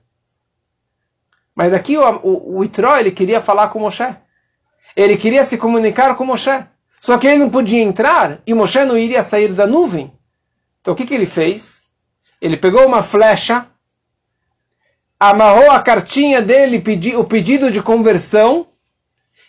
Mas 1.55 1.73
aqui 1.73 1.97
o, 1.97 2.19
o, 2.23 2.57
o 2.57 2.63
Itró, 2.63 2.97
ele 2.97 3.11
queria 3.11 3.41
falar 3.41 3.69
com 3.69 3.79
Moshe. 3.79 4.15
Ele 4.95 5.17
queria 5.17 5.45
se 5.45 5.57
comunicar 5.57 6.15
com 6.15 6.25
Moshe. 6.25 6.65
Só 7.01 7.17
que 7.17 7.27
ele 7.27 7.37
não 7.37 7.49
podia 7.49 7.81
entrar 7.81 8.39
e 8.45 8.53
Moshe 8.53 8.83
não 8.85 8.97
iria 8.97 9.23
sair 9.23 9.49
da 9.49 9.65
nuvem. 9.65 10.13
Então 10.81 10.93
o 10.93 10.97
que, 10.97 11.05
que 11.05 11.13
ele 11.13 11.25
fez? 11.25 11.83
Ele 12.41 12.57
pegou 12.57 12.85
uma 12.85 13.03
flecha, 13.03 13.67
amarrou 15.19 15.71
a 15.71 15.81
cartinha 15.81 16.41
dele, 16.41 16.79
pedi, 16.79 17.15
o 17.15 17.25
pedido 17.25 17.71
de 17.71 17.81
conversão, 17.81 18.67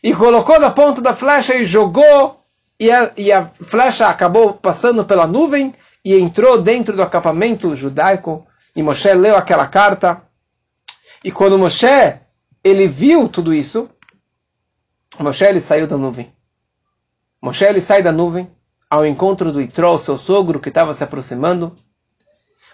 e 0.02 0.14
colocou 0.14 0.58
na 0.58 0.70
ponta 0.70 1.00
da 1.00 1.14
flecha 1.14 1.54
e 1.54 1.64
jogou, 1.64 2.39
e 2.80 2.90
a, 2.90 3.12
e 3.14 3.30
a 3.30 3.44
flecha 3.44 4.08
acabou 4.08 4.54
passando 4.54 5.04
pela 5.04 5.26
nuvem 5.26 5.74
e 6.02 6.18
entrou 6.18 6.62
dentro 6.62 6.96
do 6.96 7.02
acampamento 7.02 7.76
judaico. 7.76 8.46
E 8.74 8.82
Moshe 8.82 9.12
leu 9.12 9.36
aquela 9.36 9.66
carta. 9.66 10.22
E 11.22 11.30
quando 11.30 11.58
Moshe 11.58 11.86
ele 12.64 12.88
viu 12.88 13.28
tudo 13.28 13.52
isso, 13.52 13.90
Moshe 15.18 15.44
ele 15.44 15.60
saiu 15.60 15.86
da 15.86 15.98
nuvem. 15.98 16.32
Moshe 17.42 17.64
ele 17.64 17.82
sai 17.82 18.02
da 18.02 18.12
nuvem 18.12 18.50
ao 18.88 19.04
encontro 19.04 19.52
do 19.52 19.60
Itró, 19.60 19.98
seu 19.98 20.16
sogro, 20.16 20.58
que 20.58 20.70
estava 20.70 20.94
se 20.94 21.04
aproximando. 21.04 21.76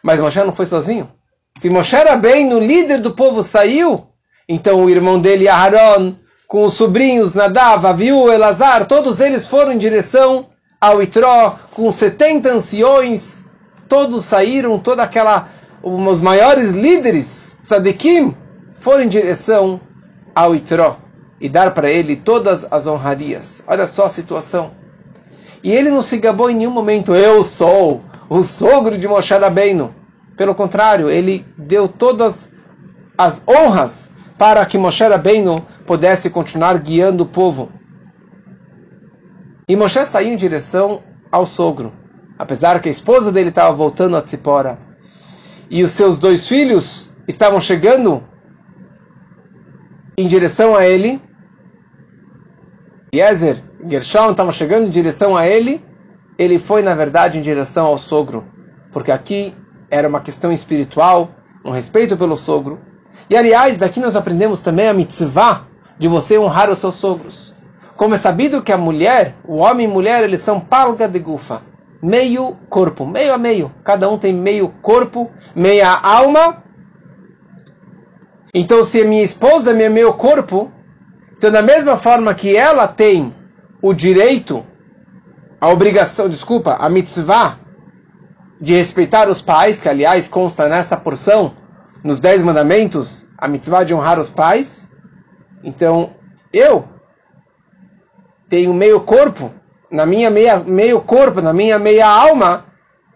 Mas 0.02 0.20
Moshe 0.20 0.38
não 0.44 0.54
foi 0.54 0.66
sozinho. 0.66 1.10
Se 1.58 1.68
Moshe 1.68 1.96
era 1.96 2.14
bem, 2.16 2.48
no 2.48 2.60
líder 2.60 3.00
do 3.00 3.10
povo 3.10 3.42
saiu, 3.42 4.06
então 4.48 4.84
o 4.84 4.90
irmão 4.90 5.20
dele, 5.20 5.48
Aharon, 5.48 6.16
com 6.46 6.64
os 6.64 6.74
sobrinhos 6.74 7.34
Nadav, 7.34 7.86
Aviu, 7.86 8.32
Elazar, 8.32 8.86
todos 8.86 9.20
eles 9.20 9.46
foram 9.46 9.72
em 9.72 9.78
direção 9.78 10.46
ao 10.80 11.02
Itró, 11.02 11.58
com 11.72 11.90
70 11.90 12.48
anciões, 12.48 13.46
todos 13.88 14.24
saíram, 14.24 14.78
toda 14.78 15.02
aquela, 15.02 15.48
os 15.82 16.20
maiores 16.20 16.72
líderes, 16.72 17.58
Tzadikim, 17.64 18.34
foram 18.78 19.02
em 19.02 19.08
direção 19.08 19.80
ao 20.34 20.54
Itró 20.54 20.98
e 21.40 21.48
dar 21.48 21.74
para 21.74 21.90
ele 21.90 22.16
todas 22.16 22.66
as 22.70 22.86
honrarias. 22.86 23.64
Olha 23.66 23.86
só 23.86 24.06
a 24.06 24.10
situação. 24.10 24.70
E 25.62 25.72
ele 25.72 25.90
não 25.90 26.02
se 26.02 26.18
gabou 26.18 26.48
em 26.50 26.54
nenhum 26.54 26.70
momento, 26.70 27.14
eu 27.14 27.42
sou 27.42 28.02
o 28.28 28.42
sogro 28.42 28.96
de 28.96 29.08
Moshe 29.08 29.34
Rabbeinu. 29.34 29.94
Pelo 30.36 30.54
contrário, 30.54 31.10
ele 31.10 31.44
deu 31.56 31.88
todas 31.88 32.50
as 33.16 33.42
honras 33.48 34.10
para 34.38 34.64
que 34.66 34.78
Moshe 34.78 35.02
Rabbeinu 35.02 35.64
pudesse 35.86 36.28
continuar 36.28 36.76
guiando 36.78 37.22
o 37.22 37.26
povo. 37.26 37.70
E 39.68 39.74
Moshe 39.74 40.04
saiu 40.04 40.32
em 40.32 40.36
direção 40.36 41.02
ao 41.30 41.46
sogro, 41.46 41.92
apesar 42.38 42.80
que 42.80 42.88
a 42.88 42.92
esposa 42.92 43.32
dele 43.32 43.48
estava 43.48 43.74
voltando 43.74 44.16
a 44.16 44.22
Tzipora. 44.22 44.78
E 45.70 45.82
os 45.82 45.92
seus 45.92 46.18
dois 46.18 46.46
filhos 46.46 47.10
estavam 47.26 47.60
chegando 47.60 48.22
em 50.16 50.26
direção 50.26 50.76
a 50.76 50.86
ele. 50.86 51.20
Yezer, 53.14 53.62
Gershon 53.88 54.30
estavam 54.30 54.52
chegando 54.52 54.86
em 54.86 54.90
direção 54.90 55.36
a 55.36 55.46
ele. 55.46 55.84
Ele 56.38 56.58
foi, 56.58 56.82
na 56.82 56.94
verdade, 56.94 57.38
em 57.38 57.42
direção 57.42 57.86
ao 57.86 57.98
sogro, 57.98 58.44
porque 58.92 59.10
aqui 59.10 59.54
era 59.90 60.06
uma 60.06 60.20
questão 60.20 60.52
espiritual, 60.52 61.30
um 61.64 61.70
respeito 61.70 62.16
pelo 62.16 62.36
sogro. 62.36 62.78
E 63.28 63.36
aliás, 63.36 63.78
daqui 63.78 63.98
nós 63.98 64.14
aprendemos 64.14 64.60
também 64.60 64.86
a 64.86 64.94
mitzvah 64.94 65.66
de 65.98 66.08
você 66.08 66.38
honrar 66.38 66.70
os 66.70 66.78
seus 66.78 66.94
sogros. 66.94 67.54
Como 67.96 68.14
é 68.14 68.18
sabido 68.18 68.62
que 68.62 68.72
a 68.72 68.78
mulher, 68.78 69.34
o 69.44 69.56
homem 69.56 69.86
e 69.86 69.90
mulher, 69.90 70.22
eles 70.22 70.42
são 70.42 70.60
palga 70.60 71.08
de 71.08 71.18
gufa, 71.18 71.62
meio 72.02 72.56
corpo, 72.68 73.06
meio 73.06 73.32
a 73.32 73.38
meio. 73.38 73.72
Cada 73.82 74.08
um 74.08 74.18
tem 74.18 74.34
meio 74.34 74.68
corpo, 74.82 75.30
meia 75.54 75.90
alma. 75.90 76.62
Então, 78.52 78.84
se 78.84 79.02
minha 79.04 79.22
esposa 79.22 79.70
é 79.70 79.88
meio 79.88 80.12
corpo, 80.14 80.70
então 81.36 81.50
da 81.50 81.62
mesma 81.62 81.96
forma 81.96 82.34
que 82.34 82.54
ela 82.54 82.86
tem 82.86 83.34
o 83.80 83.92
direito, 83.92 84.64
a 85.60 85.68
obrigação, 85.70 86.28
desculpa, 86.28 86.76
a 86.78 86.88
mitzvah 86.88 87.58
de 88.60 88.74
respeitar 88.74 89.28
os 89.28 89.42
pais, 89.42 89.80
que 89.80 89.88
aliás 89.88 90.28
consta 90.28 90.68
nessa 90.68 90.96
porção, 90.96 91.52
nos 92.02 92.20
Dez 92.20 92.42
Mandamentos, 92.42 93.28
a 93.36 93.48
mitzvah 93.48 93.84
de 93.84 93.94
honrar 93.94 94.18
os 94.18 94.30
pais. 94.30 94.85
Então, 95.66 96.14
eu 96.52 96.88
tenho 98.49 98.73
meio 98.73 99.00
corpo, 99.00 99.52
na 99.90 100.06
minha 100.06 100.30
meia, 100.30 100.61
meio 100.61 101.00
corpo, 101.00 101.42
na 101.42 101.52
minha 101.52 101.76
meia 101.76 102.06
alma, 102.06 102.66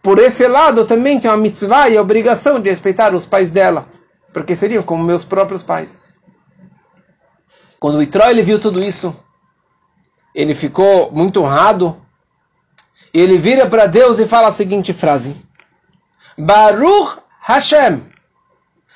por 0.02 0.18
esse 0.18 0.48
lado 0.48 0.84
também 0.84 1.20
tenho 1.20 1.32
a 1.32 1.36
mitzvah 1.36 1.88
e 1.88 1.96
a 1.96 2.02
obrigação 2.02 2.58
de 2.58 2.68
respeitar 2.68 3.14
os 3.14 3.24
pais 3.24 3.52
dela, 3.52 3.86
porque 4.32 4.56
seriam 4.56 4.82
como 4.82 5.04
meus 5.04 5.24
próprios 5.24 5.62
pais. 5.62 6.16
Quando 7.78 7.98
o 7.98 8.02
Itró 8.02 8.28
ele 8.28 8.42
viu 8.42 8.60
tudo 8.60 8.82
isso, 8.82 9.14
ele 10.34 10.52
ficou 10.52 11.12
muito 11.12 11.40
honrado, 11.40 11.96
e 13.14 13.20
ele 13.20 13.38
vira 13.38 13.70
para 13.70 13.86
Deus 13.86 14.18
e 14.18 14.26
fala 14.26 14.48
a 14.48 14.52
seguinte 14.52 14.92
frase: 14.92 15.36
Baruch 16.36 17.20
Hashem, 17.42 18.02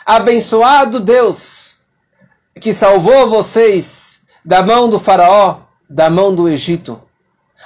abençoado 0.05 0.99
Deus, 0.99 1.64
que 2.61 2.73
salvou 2.73 3.29
vocês 3.29 4.21
da 4.45 4.63
mão 4.63 4.89
do 4.89 4.99
Faraó, 4.99 5.61
da 5.89 6.09
mão 6.09 6.35
do 6.35 6.49
Egito. 6.49 7.01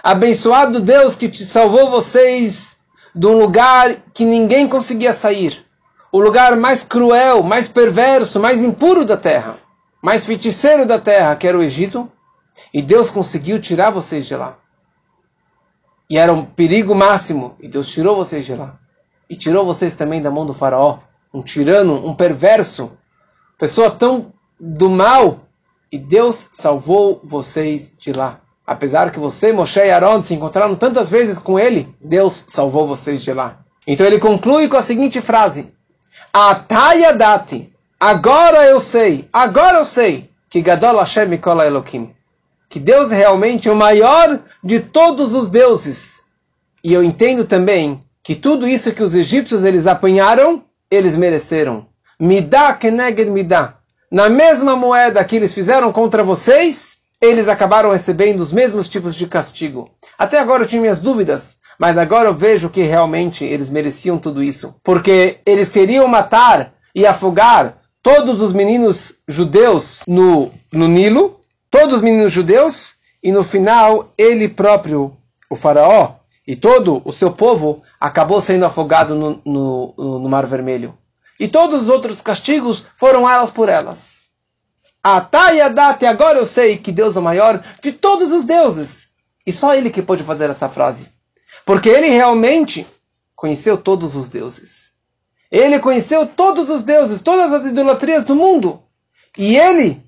Abençoado 0.02 0.80
Deus 0.80 1.16
que 1.16 1.28
te 1.28 1.44
salvou 1.44 1.90
vocês 1.90 2.76
de 3.14 3.26
um 3.26 3.38
lugar 3.38 3.94
que 4.14 4.24
ninguém 4.24 4.68
conseguia 4.68 5.12
sair. 5.12 5.64
O 6.10 6.20
lugar 6.20 6.56
mais 6.56 6.82
cruel, 6.82 7.42
mais 7.42 7.68
perverso, 7.68 8.40
mais 8.40 8.62
impuro 8.62 9.04
da 9.04 9.16
terra. 9.16 9.56
Mais 10.00 10.24
feiticeiro 10.24 10.86
da 10.86 10.98
terra, 10.98 11.36
que 11.36 11.46
era 11.46 11.58
o 11.58 11.62
Egito. 11.62 12.10
E 12.72 12.80
Deus 12.80 13.10
conseguiu 13.10 13.60
tirar 13.60 13.90
vocês 13.90 14.26
de 14.26 14.34
lá. 14.34 14.56
E 16.08 16.16
era 16.16 16.32
um 16.32 16.44
perigo 16.44 16.94
máximo. 16.94 17.56
E 17.60 17.68
Deus 17.68 17.88
tirou 17.88 18.16
vocês 18.16 18.46
de 18.46 18.54
lá. 18.54 18.78
E 19.28 19.36
tirou 19.36 19.66
vocês 19.66 19.94
também 19.94 20.22
da 20.22 20.30
mão 20.30 20.46
do 20.46 20.54
faraó. 20.54 20.98
Um 21.34 21.42
tirano, 21.42 22.06
um 22.06 22.14
perverso. 22.14 22.92
Pessoa 23.58 23.90
tão 23.90 24.32
do 24.58 24.90
mal 24.90 25.40
e 25.90 25.98
Deus 25.98 26.48
salvou 26.52 27.20
vocês 27.24 27.94
de 27.98 28.12
lá. 28.12 28.40
apesar 28.66 29.10
que 29.10 29.18
você, 29.18 29.50
Moshe 29.50 29.80
e 29.80 29.90
Aaron, 29.90 30.22
se 30.22 30.34
encontraram 30.34 30.76
tantas 30.76 31.08
vezes 31.08 31.38
com 31.38 31.58
ele, 31.58 31.88
Deus 31.98 32.44
salvou 32.48 32.86
vocês 32.86 33.22
de 33.22 33.32
lá. 33.32 33.60
Então 33.86 34.06
ele 34.06 34.18
conclui 34.18 34.68
com 34.68 34.76
a 34.76 34.82
seguinte 34.82 35.22
frase: 35.22 35.72
Ataya 36.30 37.14
dati, 37.14 37.72
agora 37.98 38.66
eu 38.66 38.78
sei, 38.78 39.26
agora 39.32 39.78
eu 39.78 39.84
sei, 39.86 40.28
que 40.50 40.60
Gadol 40.60 40.98
Hashem 40.98 41.26
Mikola 41.26 41.66
Elohim, 41.66 42.14
que 42.68 42.78
Deus 42.78 43.10
é 43.10 43.16
realmente 43.16 43.70
o 43.70 43.74
maior 43.74 44.40
de 44.62 44.80
todos 44.80 45.32
os 45.32 45.48
deuses. 45.48 46.22
E 46.84 46.92
eu 46.92 47.02
entendo 47.02 47.46
também 47.46 48.04
que 48.22 48.34
tudo 48.34 48.68
isso 48.68 48.92
que 48.92 49.02
os 49.02 49.14
egípcios 49.14 49.64
eles 49.64 49.86
apanharam, 49.86 50.62
eles 50.90 51.16
mereceram. 51.16 51.86
Midá 52.20 52.74
keneged 52.74 53.30
midá. 53.30 53.77
Na 54.10 54.28
mesma 54.28 54.74
moeda 54.74 55.22
que 55.22 55.36
eles 55.36 55.52
fizeram 55.52 55.92
contra 55.92 56.24
vocês, 56.24 56.98
eles 57.20 57.46
acabaram 57.46 57.92
recebendo 57.92 58.40
os 58.40 58.52
mesmos 58.52 58.88
tipos 58.88 59.14
de 59.14 59.26
castigo. 59.26 59.90
Até 60.18 60.38
agora 60.38 60.62
eu 60.62 60.66
tinha 60.66 60.80
minhas 60.80 61.00
dúvidas, 61.00 61.58
mas 61.78 61.98
agora 61.98 62.28
eu 62.28 62.34
vejo 62.34 62.70
que 62.70 62.82
realmente 62.82 63.44
eles 63.44 63.68
mereciam 63.68 64.16
tudo 64.16 64.42
isso. 64.42 64.74
Porque 64.82 65.40
eles 65.44 65.68
queriam 65.68 66.08
matar 66.08 66.72
e 66.94 67.06
afogar 67.06 67.78
todos 68.02 68.40
os 68.40 68.52
meninos 68.52 69.16
judeus 69.28 70.00
no, 70.08 70.50
no 70.72 70.88
Nilo, 70.88 71.40
todos 71.70 71.96
os 71.96 72.02
meninos 72.02 72.32
judeus, 72.32 72.94
e 73.22 73.30
no 73.30 73.44
final 73.44 74.12
ele 74.16 74.48
próprio, 74.48 75.16
o 75.50 75.56
faraó, 75.56 76.14
e 76.46 76.56
todo 76.56 77.02
o 77.04 77.12
seu 77.12 77.30
povo 77.30 77.82
acabou 78.00 78.40
sendo 78.40 78.64
afogado 78.64 79.14
no, 79.14 79.42
no, 79.44 79.94
no 79.96 80.28
Mar 80.30 80.46
Vermelho. 80.46 80.96
E 81.38 81.46
todos 81.46 81.82
os 81.82 81.88
outros 81.88 82.20
castigos 82.20 82.84
foram 82.96 83.28
elas 83.28 83.50
por 83.50 83.68
elas. 83.68 84.24
Atayadate, 85.02 86.04
agora 86.04 86.38
eu 86.38 86.46
sei 86.46 86.76
que 86.76 86.90
Deus 86.90 87.16
é 87.16 87.20
o 87.20 87.22
maior 87.22 87.62
de 87.80 87.92
todos 87.92 88.32
os 88.32 88.44
deuses. 88.44 89.08
E 89.46 89.52
só 89.52 89.74
ele 89.74 89.90
que 89.90 90.02
pode 90.02 90.24
fazer 90.24 90.50
essa 90.50 90.68
frase. 90.68 91.08
Porque 91.64 91.88
ele 91.88 92.08
realmente 92.08 92.86
conheceu 93.34 93.78
todos 93.78 94.16
os 94.16 94.28
deuses. 94.28 94.92
Ele 95.50 95.78
conheceu 95.78 96.26
todos 96.26 96.68
os 96.68 96.82
deuses, 96.82 97.22
todas 97.22 97.52
as 97.52 97.64
idolatrias 97.64 98.24
do 98.24 98.34
mundo. 98.34 98.82
E 99.36 99.56
ele, 99.56 100.02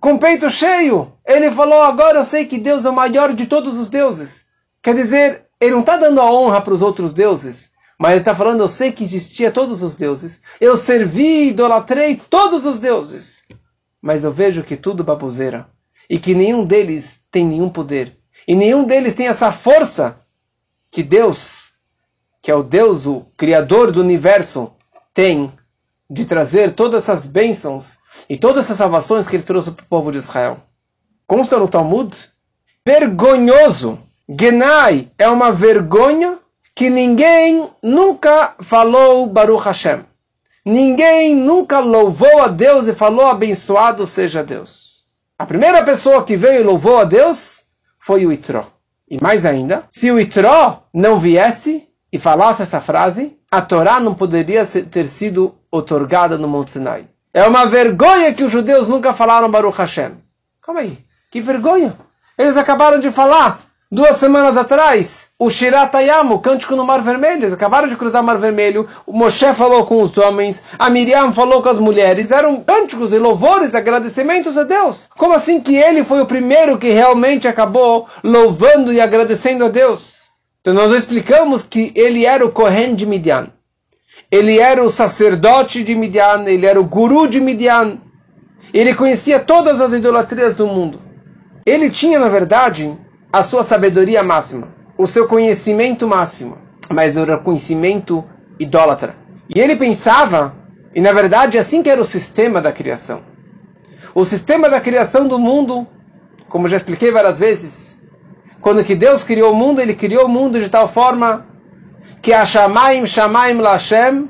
com 0.00 0.14
o 0.14 0.18
peito 0.18 0.50
cheio, 0.50 1.12
ele 1.24 1.50
falou: 1.50 1.82
Agora 1.82 2.18
eu 2.18 2.24
sei 2.24 2.44
que 2.44 2.58
Deus 2.58 2.84
é 2.84 2.90
o 2.90 2.94
maior 2.94 3.32
de 3.32 3.46
todos 3.46 3.78
os 3.78 3.88
deuses. 3.88 4.46
Quer 4.82 4.94
dizer, 4.94 5.46
ele 5.60 5.72
não 5.72 5.80
está 5.80 5.96
dando 5.96 6.20
a 6.20 6.30
honra 6.30 6.60
para 6.60 6.74
os 6.74 6.82
outros 6.82 7.14
deuses, 7.14 7.72
mas 7.98 8.12
ele 8.12 8.20
está 8.20 8.34
falando: 8.34 8.60
Eu 8.60 8.68
sei 8.68 8.92
que 8.92 9.04
existia 9.04 9.50
todos 9.50 9.82
os 9.82 9.96
deuses. 9.96 10.40
Eu 10.60 10.76
servi, 10.76 11.48
idolatrei 11.48 12.20
todos 12.28 12.64
os 12.64 12.78
deuses 12.78 13.46
mas 14.06 14.22
eu 14.22 14.30
vejo 14.30 14.62
que 14.62 14.76
tudo 14.76 15.02
baboseira 15.02 15.68
e 16.08 16.16
que 16.16 16.32
nenhum 16.32 16.64
deles 16.64 17.24
tem 17.28 17.44
nenhum 17.44 17.68
poder 17.68 18.16
e 18.46 18.54
nenhum 18.54 18.84
deles 18.84 19.16
tem 19.16 19.26
essa 19.26 19.50
força 19.50 20.20
que 20.92 21.02
Deus, 21.02 21.72
que 22.40 22.48
é 22.48 22.54
o 22.54 22.62
Deus, 22.62 23.04
o 23.04 23.26
Criador 23.36 23.90
do 23.90 24.00
universo, 24.00 24.70
tem 25.12 25.52
de 26.08 26.24
trazer 26.24 26.72
todas 26.72 27.02
essas 27.02 27.26
bênçãos 27.26 27.98
e 28.30 28.36
todas 28.36 28.66
essas 28.66 28.76
salvações 28.76 29.26
que 29.26 29.34
ele 29.34 29.42
trouxe 29.42 29.72
para 29.72 29.82
o 29.82 29.88
povo 29.88 30.12
de 30.12 30.18
Israel. 30.18 30.58
Consta 31.26 31.58
no 31.58 31.66
Talmud, 31.66 32.16
vergonhoso. 32.86 33.98
Genai 34.28 35.10
é 35.18 35.28
uma 35.28 35.50
vergonha 35.50 36.38
que 36.76 36.90
ninguém 36.90 37.70
nunca 37.82 38.54
falou 38.60 39.26
Baruch 39.26 39.64
Hashem. 39.64 40.04
Ninguém 40.62 41.34
nunca 41.34 41.78
louvou 41.78 42.42
a 42.42 42.48
Deus 42.48 42.86
e 42.86 42.92
falou 42.92 43.24
abençoado 43.24 44.06
seja 44.06 44.44
Deus. 44.44 45.06
A 45.38 45.46
primeira 45.46 45.82
pessoa 45.82 46.22
que 46.22 46.36
veio 46.36 46.60
e 46.60 46.64
louvou 46.64 46.98
a 46.98 47.04
Deus 47.04 47.64
foi 47.98 48.26
o 48.26 48.32
Itró. 48.32 48.62
E 49.08 49.18
mais 49.22 49.46
ainda, 49.46 49.84
se 49.88 50.10
o 50.10 50.20
Itró 50.20 50.82
não 50.92 51.18
viesse 51.18 51.88
e 52.12 52.18
falasse 52.18 52.60
essa 52.60 52.80
frase, 52.80 53.38
a 53.50 53.62
Torá 53.62 53.98
não 53.98 54.14
poderia 54.14 54.66
ter 54.66 55.08
sido 55.08 55.54
otorgada 55.70 56.36
no 56.36 56.46
Monte 56.46 56.72
Sinai. 56.72 57.06
É 57.32 57.44
uma 57.44 57.64
vergonha 57.64 58.34
que 58.34 58.44
os 58.44 58.52
judeus 58.52 58.86
nunca 58.86 59.14
falaram 59.14 59.50
Baruch 59.50 59.78
Hashem. 59.78 60.12
Calma 60.60 60.82
aí, 60.82 60.98
que 61.30 61.40
vergonha. 61.40 61.96
Eles 62.36 62.58
acabaram 62.58 63.00
de 63.00 63.10
falar 63.10 63.65
Duas 63.88 64.16
semanas 64.16 64.56
atrás, 64.56 65.30
o 65.38 65.48
Shiratayam, 65.48 66.32
o 66.32 66.40
cântico 66.40 66.74
no 66.74 66.84
Mar 66.84 67.02
Vermelho, 67.02 67.36
eles 67.36 67.52
acabaram 67.52 67.86
de 67.86 67.96
cruzar 67.96 68.20
o 68.20 68.24
Mar 68.24 68.36
Vermelho, 68.36 68.88
o 69.06 69.12
Moshe 69.12 69.46
falou 69.54 69.86
com 69.86 70.02
os 70.02 70.18
homens, 70.18 70.60
a 70.76 70.90
Miriam 70.90 71.32
falou 71.32 71.62
com 71.62 71.68
as 71.68 71.78
mulheres, 71.78 72.32
eram 72.32 72.60
cânticos 72.60 73.12
e 73.12 73.18
louvores, 73.18 73.76
agradecimentos 73.76 74.58
a 74.58 74.64
Deus. 74.64 75.08
Como 75.16 75.34
assim 75.34 75.60
que 75.60 75.76
ele 75.76 76.02
foi 76.02 76.20
o 76.20 76.26
primeiro 76.26 76.78
que 76.78 76.88
realmente 76.88 77.46
acabou 77.46 78.08
louvando 78.24 78.92
e 78.92 79.00
agradecendo 79.00 79.64
a 79.64 79.68
Deus? 79.68 80.30
Então 80.60 80.74
nós 80.74 80.90
explicamos 80.90 81.62
que 81.62 81.92
ele 81.94 82.26
era 82.26 82.44
o 82.44 82.50
Kohen 82.50 82.92
de 82.92 83.06
Midian. 83.06 83.52
Ele 84.32 84.58
era 84.58 84.82
o 84.82 84.90
sacerdote 84.90 85.84
de 85.84 85.94
Midian, 85.94 86.42
ele 86.48 86.66
era 86.66 86.80
o 86.80 86.84
guru 86.84 87.28
de 87.28 87.40
Midian. 87.40 87.98
Ele 88.74 88.92
conhecia 88.96 89.38
todas 89.38 89.80
as 89.80 89.92
idolatrias 89.92 90.56
do 90.56 90.66
mundo. 90.66 91.00
Ele 91.64 91.88
tinha, 91.88 92.18
na 92.18 92.28
verdade, 92.28 92.98
a 93.32 93.42
sua 93.42 93.62
sabedoria 93.64 94.22
máxima, 94.22 94.68
o 94.96 95.06
seu 95.06 95.26
conhecimento 95.26 96.06
máximo, 96.06 96.58
mas 96.88 97.16
era 97.16 97.38
conhecimento 97.38 98.24
idólatra. 98.58 99.14
E 99.54 99.60
ele 99.60 99.76
pensava, 99.76 100.54
e 100.94 101.00
na 101.00 101.12
verdade 101.12 101.58
assim 101.58 101.82
que 101.82 101.90
era 101.90 102.00
o 102.00 102.04
sistema 102.04 102.60
da 102.60 102.72
criação. 102.72 103.22
O 104.14 104.24
sistema 104.24 104.70
da 104.70 104.80
criação 104.80 105.28
do 105.28 105.38
mundo, 105.38 105.86
como 106.48 106.68
já 106.68 106.76
expliquei 106.76 107.10
várias 107.10 107.38
vezes, 107.38 108.00
quando 108.60 108.82
que 108.82 108.94
Deus 108.94 109.22
criou 109.22 109.52
o 109.52 109.56
mundo, 109.56 109.80
ele 109.80 109.94
criou 109.94 110.24
o 110.24 110.28
mundo 110.28 110.58
de 110.58 110.68
tal 110.68 110.88
forma 110.88 111.46
que 112.22 112.32
a 112.32 112.44
Shamaim 112.44 113.06
Shamaim 113.06 113.58
Lashem 113.58 114.28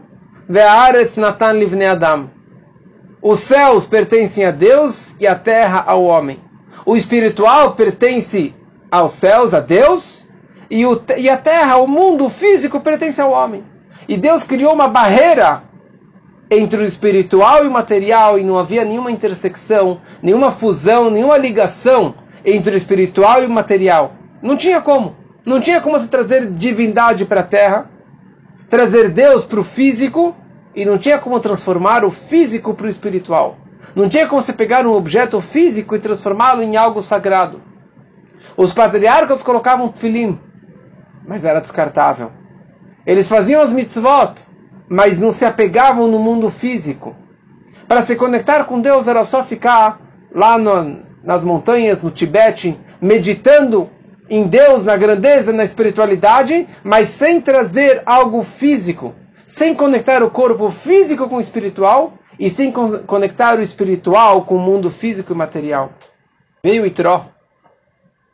Ve'aretz 0.49 1.17
Natan 1.17 1.53
Livne 1.53 1.87
Adam. 1.87 2.31
Os 3.23 3.41
céus 3.41 3.87
pertencem 3.87 4.45
a 4.45 4.51
Deus 4.51 5.17
e 5.19 5.27
a 5.27 5.35
terra 5.35 5.85
ao 5.87 6.05
homem. 6.05 6.39
O 6.85 6.97
espiritual 6.97 7.73
pertence 7.75 8.55
aos 8.91 9.13
céus, 9.13 9.55
a 9.55 9.61
Deus, 9.61 10.27
e, 10.71 10.85
o, 10.85 11.01
e 11.17 11.29
a 11.29 11.37
terra, 11.37 11.77
o 11.77 11.87
mundo 11.87 12.29
físico, 12.29 12.81
pertence 12.81 13.21
ao 13.21 13.31
homem. 13.31 13.65
E 14.09 14.17
Deus 14.17 14.45
criou 14.45 14.73
uma 14.73 14.89
barreira 14.89 15.63
entre 16.51 16.81
o 16.81 16.85
espiritual 16.85 17.65
e 17.65 17.69
o 17.69 17.71
material, 17.71 18.39
e 18.39 18.45
não 18.45 18.59
havia 18.59 18.85
nenhuma 18.85 19.11
intersecção, 19.11 20.01
nenhuma 20.23 20.51
fusão, 20.51 21.11
nenhuma 21.11 21.37
ligação 21.37 22.15
entre 22.45 22.75
o 22.75 22.77
espiritual 22.77 23.43
e 23.43 23.47
o 23.47 23.51
material. 23.51 24.13
Não 24.41 24.57
tinha 24.57 24.81
como. 24.81 25.17
Não 25.45 25.61
tinha 25.61 25.81
como 25.81 25.99
se 25.99 26.09
trazer 26.09 26.51
divindade 26.51 27.25
para 27.25 27.41
a 27.41 27.45
terra, 27.45 27.91
trazer 28.69 29.11
Deus 29.11 29.45
para 29.45 29.61
o 29.61 29.65
físico, 29.65 30.35
e 30.75 30.85
não 30.85 30.99
tinha 30.99 31.19
como 31.19 31.41
transformar 31.41 32.05
o 32.05 32.11
físico 32.11 32.75
para 32.75 32.87
o 32.87 32.91
espiritual. 32.91 33.57
Não 33.95 34.09
tinha 34.09 34.27
como 34.27 34.43
se 34.43 34.53
pegar 34.53 34.87
um 34.87 34.93
objeto 34.93 35.41
físico 35.41 35.95
e 35.97 35.99
transformá-lo 35.99 36.63
em 36.63 36.77
algo 36.77 37.03
sagrado. 37.03 37.63
Os 38.57 38.73
patriarcas 38.73 39.43
colocavam 39.43 39.93
filim, 39.93 40.39
mas 41.27 41.45
era 41.45 41.61
descartável. 41.61 42.31
Eles 43.05 43.29
faziam 43.29 43.63
as 43.63 43.73
mitzvot, 43.73 44.35
mas 44.89 45.19
não 45.19 45.31
se 45.31 45.45
apegavam 45.45 46.09
no 46.09 46.19
mundo 46.19 46.51
físico. 46.51 47.15
Para 47.87 48.03
se 48.03 48.17
conectar 48.17 48.65
com 48.65 48.81
Deus 48.81 49.07
era 49.07 49.25
só 49.25 49.45
ficar 49.45 50.01
lá 50.35 50.57
no, 50.59 51.01
nas 51.23 51.45
montanhas, 51.45 52.03
no 52.03 52.11
Tibete, 52.11 52.79
meditando 53.01 53.91
em 54.29 54.45
Deus, 54.45 54.85
na 54.85 54.97
grandeza, 54.97 55.53
na 55.53 55.63
espiritualidade, 55.63 56.67
mas 56.83 57.09
sem 57.09 57.41
trazer 57.41 58.03
algo 58.07 58.43
físico, 58.43 59.15
sem 59.47 59.75
conectar 59.75 60.23
o 60.23 60.31
corpo 60.31 60.71
físico 60.71 61.29
com 61.29 61.37
o 61.37 61.41
espiritual 61.41 62.15
e 62.39 62.51
sem 62.51 62.73
conectar 62.73 63.59
o 63.59 63.63
espiritual 63.63 64.43
com 64.43 64.57
o 64.57 64.61
mundo 64.61 64.91
físico 64.91 65.33
e 65.33 65.37
material. 65.37 65.93
Veio 66.63 66.85
Itró, 66.85 67.27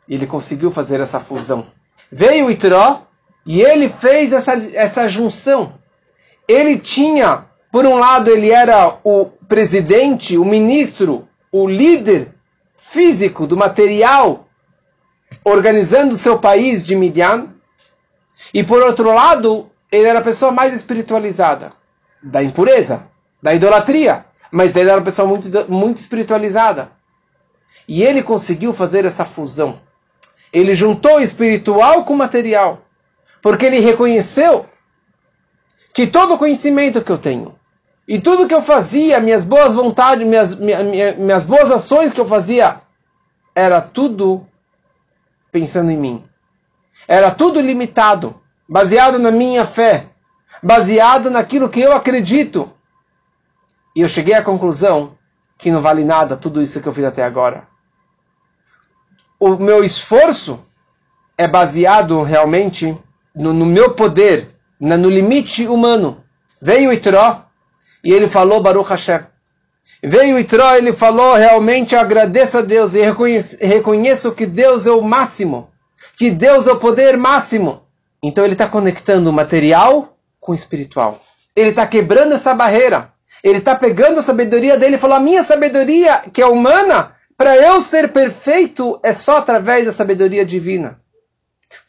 ele 0.07 0.27
conseguiu 0.27 0.71
fazer 0.71 0.99
essa 0.99 1.19
fusão. 1.19 1.67
Veio 2.11 2.51
Itró 2.51 3.03
e 3.45 3.61
ele 3.61 3.89
fez 3.89 4.33
essa, 4.33 4.53
essa 4.73 5.07
junção. 5.07 5.73
Ele 6.47 6.77
tinha, 6.77 7.45
por 7.71 7.85
um 7.85 7.97
lado, 7.97 8.29
ele 8.29 8.51
era 8.51 8.97
o 9.03 9.25
presidente, 9.47 10.37
o 10.37 10.45
ministro, 10.45 11.27
o 11.51 11.67
líder 11.67 12.33
físico 12.75 13.47
do 13.47 13.57
material, 13.57 14.47
organizando 15.43 16.15
o 16.15 16.17
seu 16.17 16.37
país 16.39 16.85
de 16.85 16.95
Midian. 16.95 17.49
E 18.53 18.63
por 18.63 18.81
outro 18.83 19.13
lado, 19.13 19.69
ele 19.91 20.07
era 20.07 20.19
a 20.19 20.23
pessoa 20.23 20.51
mais 20.51 20.73
espiritualizada, 20.73 21.73
da 22.21 22.43
impureza, 22.43 23.07
da 23.41 23.53
idolatria. 23.53 24.25
Mas 24.51 24.75
ele 24.75 24.89
era 24.89 24.99
uma 24.99 25.05
pessoa 25.05 25.27
muito, 25.27 25.49
muito 25.71 25.97
espiritualizada. 25.97 26.91
E 27.87 28.03
ele 28.03 28.21
conseguiu 28.21 28.73
fazer 28.73 29.05
essa 29.05 29.25
fusão. 29.25 29.81
Ele 30.53 30.75
juntou 30.75 31.19
espiritual 31.19 32.05
com 32.05 32.15
material. 32.15 32.83
Porque 33.41 33.65
ele 33.65 33.79
reconheceu 33.79 34.67
que 35.93 36.07
todo 36.07 36.35
o 36.35 36.37
conhecimento 36.37 37.01
que 37.01 37.11
eu 37.11 37.17
tenho 37.17 37.55
e 38.07 38.21
tudo 38.21 38.47
que 38.47 38.53
eu 38.53 38.61
fazia, 38.61 39.19
minhas 39.19 39.45
boas 39.45 39.73
vontades, 39.73 40.25
minhas, 40.25 40.55
minhas, 40.55 41.17
minhas 41.17 41.45
boas 41.45 41.71
ações 41.71 42.13
que 42.13 42.21
eu 42.21 42.25
fazia, 42.25 42.81
era 43.55 43.81
tudo 43.81 44.45
pensando 45.51 45.91
em 45.91 45.97
mim. 45.97 46.23
Era 47.07 47.31
tudo 47.31 47.59
limitado, 47.59 48.39
baseado 48.67 49.19
na 49.19 49.31
minha 49.31 49.65
fé, 49.65 50.07
baseado 50.61 51.29
naquilo 51.29 51.69
que 51.69 51.81
eu 51.81 51.93
acredito. 51.93 52.71
E 53.95 54.01
eu 54.01 54.09
cheguei 54.09 54.33
à 54.33 54.43
conclusão 54.43 55.17
que 55.57 55.71
não 55.71 55.81
vale 55.81 56.03
nada 56.03 56.35
tudo 56.35 56.61
isso 56.61 56.81
que 56.81 56.87
eu 56.87 56.93
fiz 56.93 57.05
até 57.05 57.23
agora. 57.23 57.67
O 59.45 59.57
meu 59.57 59.83
esforço 59.83 60.57
é 61.37 61.45
baseado 61.45 62.23
realmente 62.23 62.97
no, 63.35 63.51
no 63.51 63.65
meu 63.65 63.93
poder, 63.93 64.51
na, 64.79 64.95
no 64.95 65.09
limite 65.09 65.67
humano. 65.67 66.23
Veio 66.61 66.93
Itró 66.93 67.43
e 68.01 68.13
ele 68.13 68.29
falou 68.29 68.63
Baruch 68.63 68.89
Hashem. 68.89 69.19
Veio 70.01 70.39
Itró, 70.39 70.75
ele 70.75 70.93
falou, 70.93 71.35
realmente 71.35 71.93
agradeço 71.93 72.59
a 72.59 72.61
Deus 72.61 72.93
e 72.93 73.01
reconheço, 73.01 73.57
reconheço 73.59 74.31
que 74.31 74.45
Deus 74.45 74.87
é 74.87 74.91
o 74.91 75.01
máximo, 75.01 75.69
que 76.15 76.31
Deus 76.31 76.65
é 76.65 76.71
o 76.71 76.79
poder 76.79 77.17
máximo. 77.17 77.83
Então 78.23 78.45
ele 78.45 78.53
está 78.53 78.69
conectando 78.69 79.29
o 79.29 79.33
material 79.33 80.15
com 80.39 80.53
o 80.53 80.55
espiritual. 80.55 81.21
Ele 81.53 81.71
está 81.71 81.85
quebrando 81.85 82.33
essa 82.33 82.53
barreira. 82.53 83.11
Ele 83.43 83.57
está 83.57 83.75
pegando 83.75 84.21
a 84.21 84.23
sabedoria 84.23 84.79
dele 84.79 84.95
e 84.95 84.99
falou: 84.99 85.17
a 85.17 85.19
minha 85.19 85.43
sabedoria, 85.43 86.21
que 86.31 86.41
é 86.41 86.45
humana, 86.45 87.13
para 87.43 87.57
eu 87.57 87.81
ser 87.81 88.13
perfeito, 88.13 88.97
é 89.03 89.11
só 89.11 89.39
através 89.39 89.85
da 89.85 89.91
sabedoria 89.91 90.45
divina. 90.45 91.01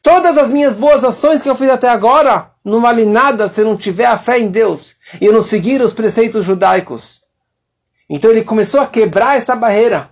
Todas 0.03 0.37
as 0.37 0.51
minhas 0.51 0.75
boas 0.75 1.05
ações 1.05 1.43
que 1.43 1.49
eu 1.49 1.55
fiz 1.55 1.71
até 1.71 1.89
agora 1.89 2.51
não 2.65 2.81
vale 2.81 3.05
nada 3.05 3.49
se 3.49 3.61
eu 3.61 3.65
não 3.65 3.77
tiver 3.77 4.07
a 4.07 4.19
fé 4.19 4.37
em 4.41 4.49
Deus 4.49 4.97
e 5.21 5.27
eu 5.27 5.33
não 5.33 5.43
seguir 5.43 5.81
os 5.81 5.95
preceitos 5.95 6.45
judaicos. 6.45 7.21
Então 8.11 8.33
ele 8.33 8.43
começou 8.43 8.81
a 8.81 8.87
quebrar 8.89 9.37
essa 9.37 9.55
barreira. 9.55 10.11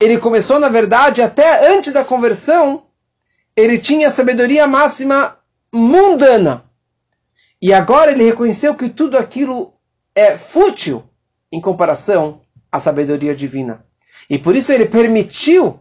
Ele 0.00 0.18
começou, 0.18 0.58
na 0.58 0.68
verdade, 0.68 1.22
até 1.22 1.72
antes 1.72 1.92
da 1.92 2.04
conversão, 2.04 2.86
ele 3.54 3.78
tinha 3.78 4.08
a 4.08 4.10
sabedoria 4.10 4.66
máxima 4.66 5.38
mundana. 5.72 6.64
E 7.62 7.72
agora 7.72 8.10
ele 8.10 8.24
reconheceu 8.24 8.74
que 8.74 8.88
tudo 8.88 9.16
aquilo 9.16 9.74
é 10.12 10.36
fútil 10.36 11.04
em 11.52 11.60
comparação 11.60 12.40
à 12.72 12.80
sabedoria 12.80 13.32
divina. 13.32 13.86
E 14.32 14.38
por 14.38 14.56
isso 14.56 14.72
ele 14.72 14.86
permitiu, 14.86 15.78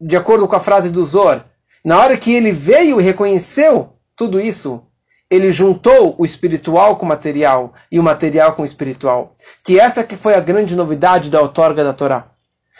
de 0.00 0.16
acordo 0.16 0.48
com 0.48 0.56
a 0.56 0.60
frase 0.60 0.88
do 0.88 1.04
Zor, 1.04 1.44
na 1.84 1.98
hora 1.98 2.16
que 2.16 2.32
ele 2.32 2.50
veio 2.50 2.98
e 2.98 3.04
reconheceu 3.04 3.92
tudo 4.16 4.40
isso, 4.40 4.86
ele 5.28 5.52
juntou 5.52 6.14
o 6.16 6.24
espiritual 6.24 6.96
com 6.96 7.04
o 7.04 7.08
material 7.10 7.74
e 7.92 8.00
o 8.00 8.02
material 8.02 8.54
com 8.54 8.62
o 8.62 8.64
espiritual. 8.64 9.36
Que 9.62 9.78
essa 9.78 10.02
que 10.02 10.16
foi 10.16 10.32
a 10.32 10.40
grande 10.40 10.74
novidade 10.74 11.28
da 11.28 11.42
outorga 11.42 11.84
da 11.84 11.92
Torá. 11.92 12.30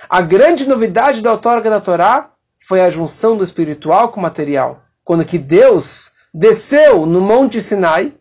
A 0.08 0.22
grande 0.22 0.66
novidade 0.66 1.20
da 1.20 1.32
outorga 1.32 1.68
da 1.68 1.82
Torá 1.82 2.30
foi 2.66 2.80
a 2.80 2.88
junção 2.88 3.36
do 3.36 3.44
espiritual 3.44 4.08
com 4.08 4.20
o 4.20 4.22
material. 4.22 4.82
Quando 5.04 5.26
que 5.26 5.36
Deus 5.36 6.12
desceu 6.32 7.04
no 7.04 7.20
Monte 7.20 7.60
Sinai, 7.60 8.14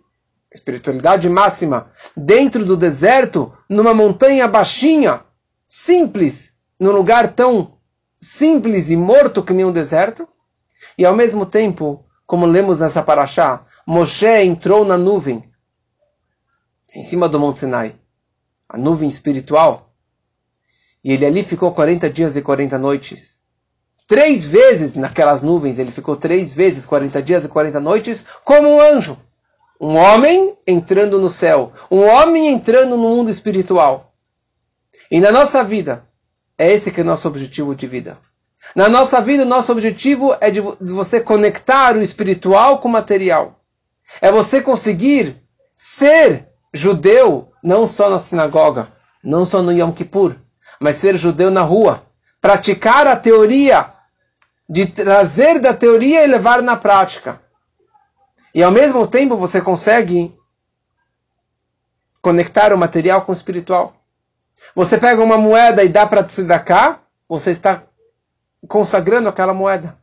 espiritualidade 0.53 1.29
máxima, 1.29 1.93
dentro 2.13 2.65
do 2.65 2.75
deserto, 2.75 3.53
numa 3.69 3.93
montanha 3.93 4.49
baixinha, 4.49 5.21
simples, 5.65 6.58
num 6.79 6.91
lugar 6.91 7.33
tão 7.33 7.77
simples 8.21 8.89
e 8.89 8.95
morto 8.95 9.43
que 9.43 9.53
nem 9.53 9.65
um 9.65 9.71
deserto, 9.71 10.27
e 10.97 11.05
ao 11.05 11.15
mesmo 11.15 11.45
tempo, 11.45 12.05
como 12.25 12.45
lemos 12.45 12.79
nessa 12.79 13.03
paraxá, 13.03 13.65
Moshe 13.85 14.27
entrou 14.43 14.85
na 14.85 14.97
nuvem, 14.97 15.43
em 16.93 17.03
cima 17.03 17.27
do 17.27 17.39
Monte 17.39 17.61
Sinai, 17.61 17.95
a 18.67 18.77
nuvem 18.77 19.09
espiritual, 19.09 19.93
e 21.03 21.11
ele 21.13 21.25
ali 21.25 21.43
ficou 21.43 21.73
40 21.73 22.09
dias 22.09 22.35
e 22.35 22.41
40 22.41 22.77
noites. 22.77 23.39
Três 24.05 24.45
vezes 24.45 24.95
naquelas 24.95 25.41
nuvens, 25.41 25.79
ele 25.79 25.91
ficou 25.91 26.15
três 26.15 26.51
vezes, 26.51 26.85
40 26.85 27.21
dias 27.21 27.45
e 27.45 27.47
40 27.47 27.79
noites, 27.79 28.25
como 28.43 28.67
um 28.67 28.81
anjo. 28.81 29.17
Um 29.79 29.95
homem 29.95 30.57
entrando 30.67 31.19
no 31.19 31.29
céu, 31.29 31.71
um 31.89 32.01
homem 32.01 32.47
entrando 32.47 32.97
no 32.97 32.97
mundo 32.97 33.29
espiritual. 33.29 34.13
E 35.09 35.21
na 35.21 35.31
nossa 35.31 35.63
vida, 35.63 36.08
é 36.59 36.69
esse 36.69 36.91
que 36.91 36.99
é 36.99 37.03
o 37.03 37.07
nosso 37.07 37.25
objetivo 37.25 37.73
de 37.73 37.87
vida. 37.87 38.17
Na 38.75 38.89
nossa 38.89 39.21
vida, 39.21 39.43
o 39.43 39.47
nosso 39.47 39.71
objetivo 39.71 40.35
é 40.41 40.51
de, 40.51 40.59
você 40.59 41.21
conectar 41.21 41.95
o 41.95 42.01
espiritual 42.01 42.79
com 42.79 42.89
o 42.89 42.91
material. 42.91 43.61
É 44.19 44.29
você 44.29 44.61
conseguir 44.61 45.41
ser 45.73 46.49
judeu, 46.73 47.53
não 47.63 47.87
só 47.87 48.09
na 48.09 48.19
sinagoga, 48.19 48.91
não 49.23 49.45
só 49.45 49.61
no 49.61 49.71
Yom 49.71 49.93
Kippur, 49.93 50.35
mas 50.81 50.97
ser 50.97 51.17
judeu 51.17 51.49
na 51.49 51.61
rua. 51.61 52.03
Praticar 52.41 53.07
a 53.07 53.15
teoria, 53.15 53.93
de 54.69 54.85
trazer 54.85 55.59
da 55.59 55.73
teoria 55.73 56.25
e 56.25 56.27
levar 56.27 56.61
na 56.61 56.75
prática. 56.75 57.41
E 58.53 58.61
ao 58.61 58.71
mesmo 58.71 59.07
tempo 59.07 59.37
você 59.37 59.61
consegue 59.61 60.35
conectar 62.21 62.73
o 62.73 62.77
material 62.77 63.21
com 63.21 63.31
o 63.31 63.35
espiritual. 63.35 63.98
Você 64.75 64.97
pega 64.97 65.21
uma 65.21 65.37
moeda 65.37 65.83
e 65.83 65.89
dá 65.89 66.05
para 66.05 66.23
cá, 66.59 66.99
você 67.27 67.51
está 67.51 67.83
consagrando 68.67 69.29
aquela 69.29 69.53
moeda. 69.53 69.97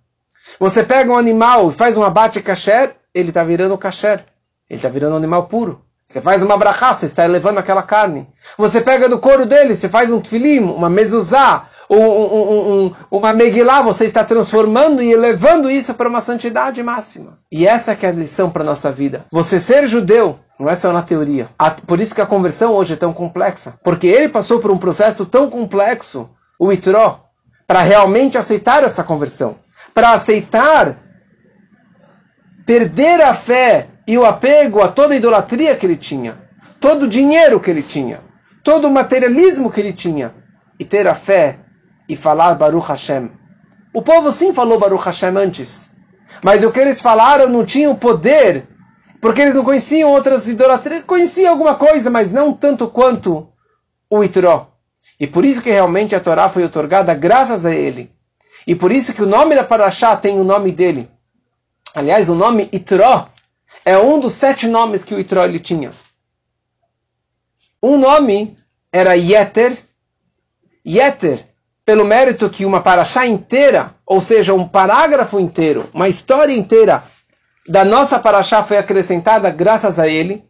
Você 0.59 0.83
pega 0.83 1.13
um 1.13 1.17
animal 1.17 1.71
e 1.71 1.75
faz 1.75 1.97
um 1.97 2.05
abate 2.05 2.41
kasher, 2.41 2.95
ele 3.15 3.29
está 3.29 3.43
virando 3.43 3.77
kasher. 3.79 4.25
Ele 4.69 4.79
está 4.79 4.89
virando 4.89 5.15
um 5.15 5.19
animal 5.19 5.47
puro. 5.47 5.83
Você 6.05 6.21
faz 6.21 6.43
uma 6.43 6.57
brachá, 6.57 6.95
você 6.95 7.07
está 7.07 7.25
elevando 7.25 7.59
aquela 7.59 7.83
carne. 7.83 8.29
Você 8.57 8.81
pega 8.81 9.09
do 9.09 9.19
couro 9.19 9.45
dele, 9.45 9.75
você 9.75 9.89
faz 9.89 10.13
um 10.13 10.21
tfilim, 10.21 10.61
uma 10.61 10.89
mezuzá, 10.89 11.69
um, 11.89 11.99
um, 11.99 12.85
um, 12.87 12.93
uma 13.11 13.33
megilá, 13.33 13.83
você 13.83 14.05
está 14.05 14.25
transformando 14.25 15.03
e 15.03 15.13
elevando 15.13 15.71
isso 15.71 15.95
para 15.95 16.09
uma 16.09 16.21
santidade 16.21 16.83
máxima. 16.83 17.39
E 17.51 17.67
essa 17.67 17.97
é 18.01 18.07
a 18.07 18.13
lição 18.13 18.51
para 18.51 18.63
a 18.63 18.67
nossa 18.67 18.91
vida. 18.91 19.25
Você 19.31 19.61
ser 19.61 19.87
judeu 19.87 20.39
não 20.59 20.69
é 20.69 20.75
só 20.75 20.93
na 20.93 21.03
teoria. 21.03 21.49
Por 21.87 22.01
isso 22.01 22.15
que 22.15 22.21
a 22.21 22.27
conversão 22.27 22.73
hoje 22.73 22.95
é 22.95 22.97
tão 22.97 23.13
complexa. 23.13 23.75
Porque 23.85 24.07
ele 24.07 24.29
passou 24.29 24.59
por 24.59 24.71
um 24.71 24.79
processo 24.79 25.27
tão 25.27 25.51
complexo, 25.51 26.31
o 26.59 26.73
itró, 26.73 27.21
para 27.67 27.83
realmente 27.83 28.39
aceitar 28.39 28.83
essa 28.83 29.05
conversão, 29.05 29.57
para 29.93 30.13
aceitar 30.13 30.99
perder 32.65 33.21
a 33.21 33.35
fé 33.35 33.89
e 34.07 34.19
o 34.19 34.25
apego 34.25 34.83
a 34.83 34.89
toda 34.89 35.15
a 35.15 35.17
idolatria 35.17 35.77
que 35.77 35.87
ele 35.87 35.97
tinha, 35.97 36.37
todo 36.81 37.05
o 37.05 37.09
dinheiro 37.09 37.61
que 37.61 37.71
ele 37.71 37.83
tinha, 37.83 38.21
todo 38.65 38.89
o 38.89 38.91
materialismo 38.91 39.71
que 39.71 39.81
ele 39.81 39.93
tinha, 39.93 40.35
e 40.79 40.85
ter 40.85 41.07
a 41.07 41.15
fé 41.15 41.59
e 42.09 42.17
falar 42.17 42.55
Baruch 42.55 42.89
Hashem. 42.89 43.31
O 43.93 44.03
povo 44.03 44.31
sim 44.31 44.53
falou 44.53 44.79
Baruch 44.79 45.05
Hashem 45.05 45.37
antes, 45.37 45.91
mas 46.43 46.63
o 46.63 46.71
que 46.71 46.81
eles 46.81 47.01
falaram 47.01 47.49
não 47.49 47.65
tinha 47.65 47.91
o 47.91 47.97
poder, 47.97 48.67
porque 49.21 49.41
eles 49.41 49.55
não 49.55 49.65
conheciam 49.65 50.11
outras 50.11 50.47
idolatrias, 50.47 51.05
conheciam 51.05 51.53
alguma 51.53 51.75
coisa, 51.75 52.11
mas 52.11 52.31
não 52.31 52.53
tanto 52.53 52.89
quanto 52.89 53.49
o 54.11 54.23
Itró. 54.23 54.71
E 55.19 55.27
por 55.27 55.45
isso 55.45 55.63
que 55.63 55.71
realmente 55.71 56.15
a 56.15 56.21
Torá 56.21 56.49
foi 56.49 56.65
otorgada 56.65 57.15
graças 57.15 57.65
a 57.65 57.75
ele. 57.75 58.13
E 58.67 58.75
por 58.75 58.93
isso 58.93 59.15
que 59.15 59.23
o 59.23 59.27
nome 59.27 59.55
da 59.55 59.65
Parashá 59.65 60.17
tem 60.17 60.39
o 60.39 60.45
nome 60.45 60.73
dele. 60.73 61.09
Aliás, 61.95 62.29
o 62.29 62.35
nome 62.35 62.69
Itró 62.73 63.29
é 63.85 63.97
um 63.97 64.19
dos 64.19 64.35
sete 64.35 64.67
nomes 64.67 65.05
que 65.05 65.15
o 65.15 65.19
Itró 65.19 65.45
ele 65.45 65.61
tinha. 65.61 65.91
Um 67.83 67.97
nome 67.97 68.59
era 68.93 69.15
Yeter. 69.15 69.77
Yeter, 70.87 71.47
pelo 71.87 72.05
mérito 72.05 72.51
que 72.51 72.65
uma 72.65 72.81
Parashá 72.81 73.29
inteira, 73.29 73.95
ou 74.05 74.21
seja, 74.21 74.53
um 74.53 74.67
parágrafo 74.67 75.39
inteiro, 75.39 75.89
uma 75.95 76.09
história 76.09 76.53
inteira 76.53 77.05
da 77.69 77.85
nossa 77.85 78.19
Parashá 78.19 78.65
foi 78.65 78.77
acrescentada 78.77 79.49
graças 79.51 79.97
a 79.97 80.09
ele. 80.09 80.45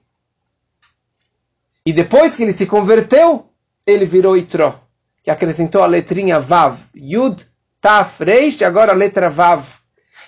E 1.84 1.92
depois 1.92 2.34
que 2.34 2.42
ele 2.42 2.54
se 2.54 2.64
converteu, 2.64 3.50
ele 3.86 4.06
virou 4.06 4.34
Itró, 4.34 4.80
que 5.22 5.30
acrescentou 5.30 5.82
a 5.82 5.86
letrinha 5.86 6.40
Vav, 6.40 6.78
Yud, 6.96 7.46
Taf, 7.82 8.24
Reish, 8.24 8.62
e 8.62 8.64
agora 8.64 8.92
a 8.92 8.96
letra 8.96 9.28
Vav. 9.28 9.62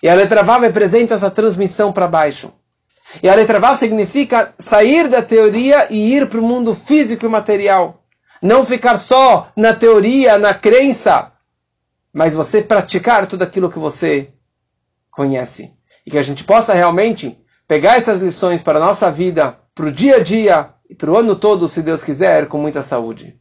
E 0.03 0.09
a 0.11 0.14
letra 0.14 0.42
Vav 0.42 0.61
representa 0.61 1.14
essa 1.14 1.31
transmissão 1.31 1.90
para 1.90 2.07
baixo. 2.07 2.53
E 3.23 3.29
a 3.31 3.35
letra 3.35 3.59
Vav 3.59 3.77
significa 3.79 4.55
sair 4.59 5.09
da 5.09 5.23
teoria 5.23 5.88
e 5.90 6.14
ir 6.14 6.29
para 6.29 6.38
o 6.38 6.42
mundo 6.42 6.75
físico 6.75 7.25
e 7.25 7.29
material. 7.31 8.05
Não 8.42 8.64
ficar 8.64 8.96
só 8.96 9.51
na 9.57 9.74
teoria, 9.74 10.38
na 10.38 10.55
crença, 10.55 11.33
mas 12.12 12.35
você 12.35 12.62
praticar 12.62 13.27
tudo 13.27 13.42
aquilo 13.42 13.70
que 13.70 13.79
você 13.79 14.31
conhece. 15.11 15.72
E 16.07 16.11
que 16.11 16.18
a 16.18 16.22
gente 16.22 16.44
possa 16.44 16.72
realmente 16.72 17.38
pegar 17.66 17.96
essas 17.96 18.20
lições 18.20 18.62
para 18.62 18.79
a 18.79 18.85
nossa 18.85 19.11
vida, 19.11 19.59
para 19.74 19.87
o 19.87 19.92
dia 19.92 20.16
a 20.16 20.22
dia 20.22 20.70
e 20.88 20.94
para 20.94 21.11
o 21.11 21.16
ano 21.16 21.37
todo, 21.37 21.68
se 21.68 21.83
Deus 21.83 22.03
quiser, 22.03 22.48
com 22.48 22.59
muita 22.59 22.83
saúde. 22.83 23.38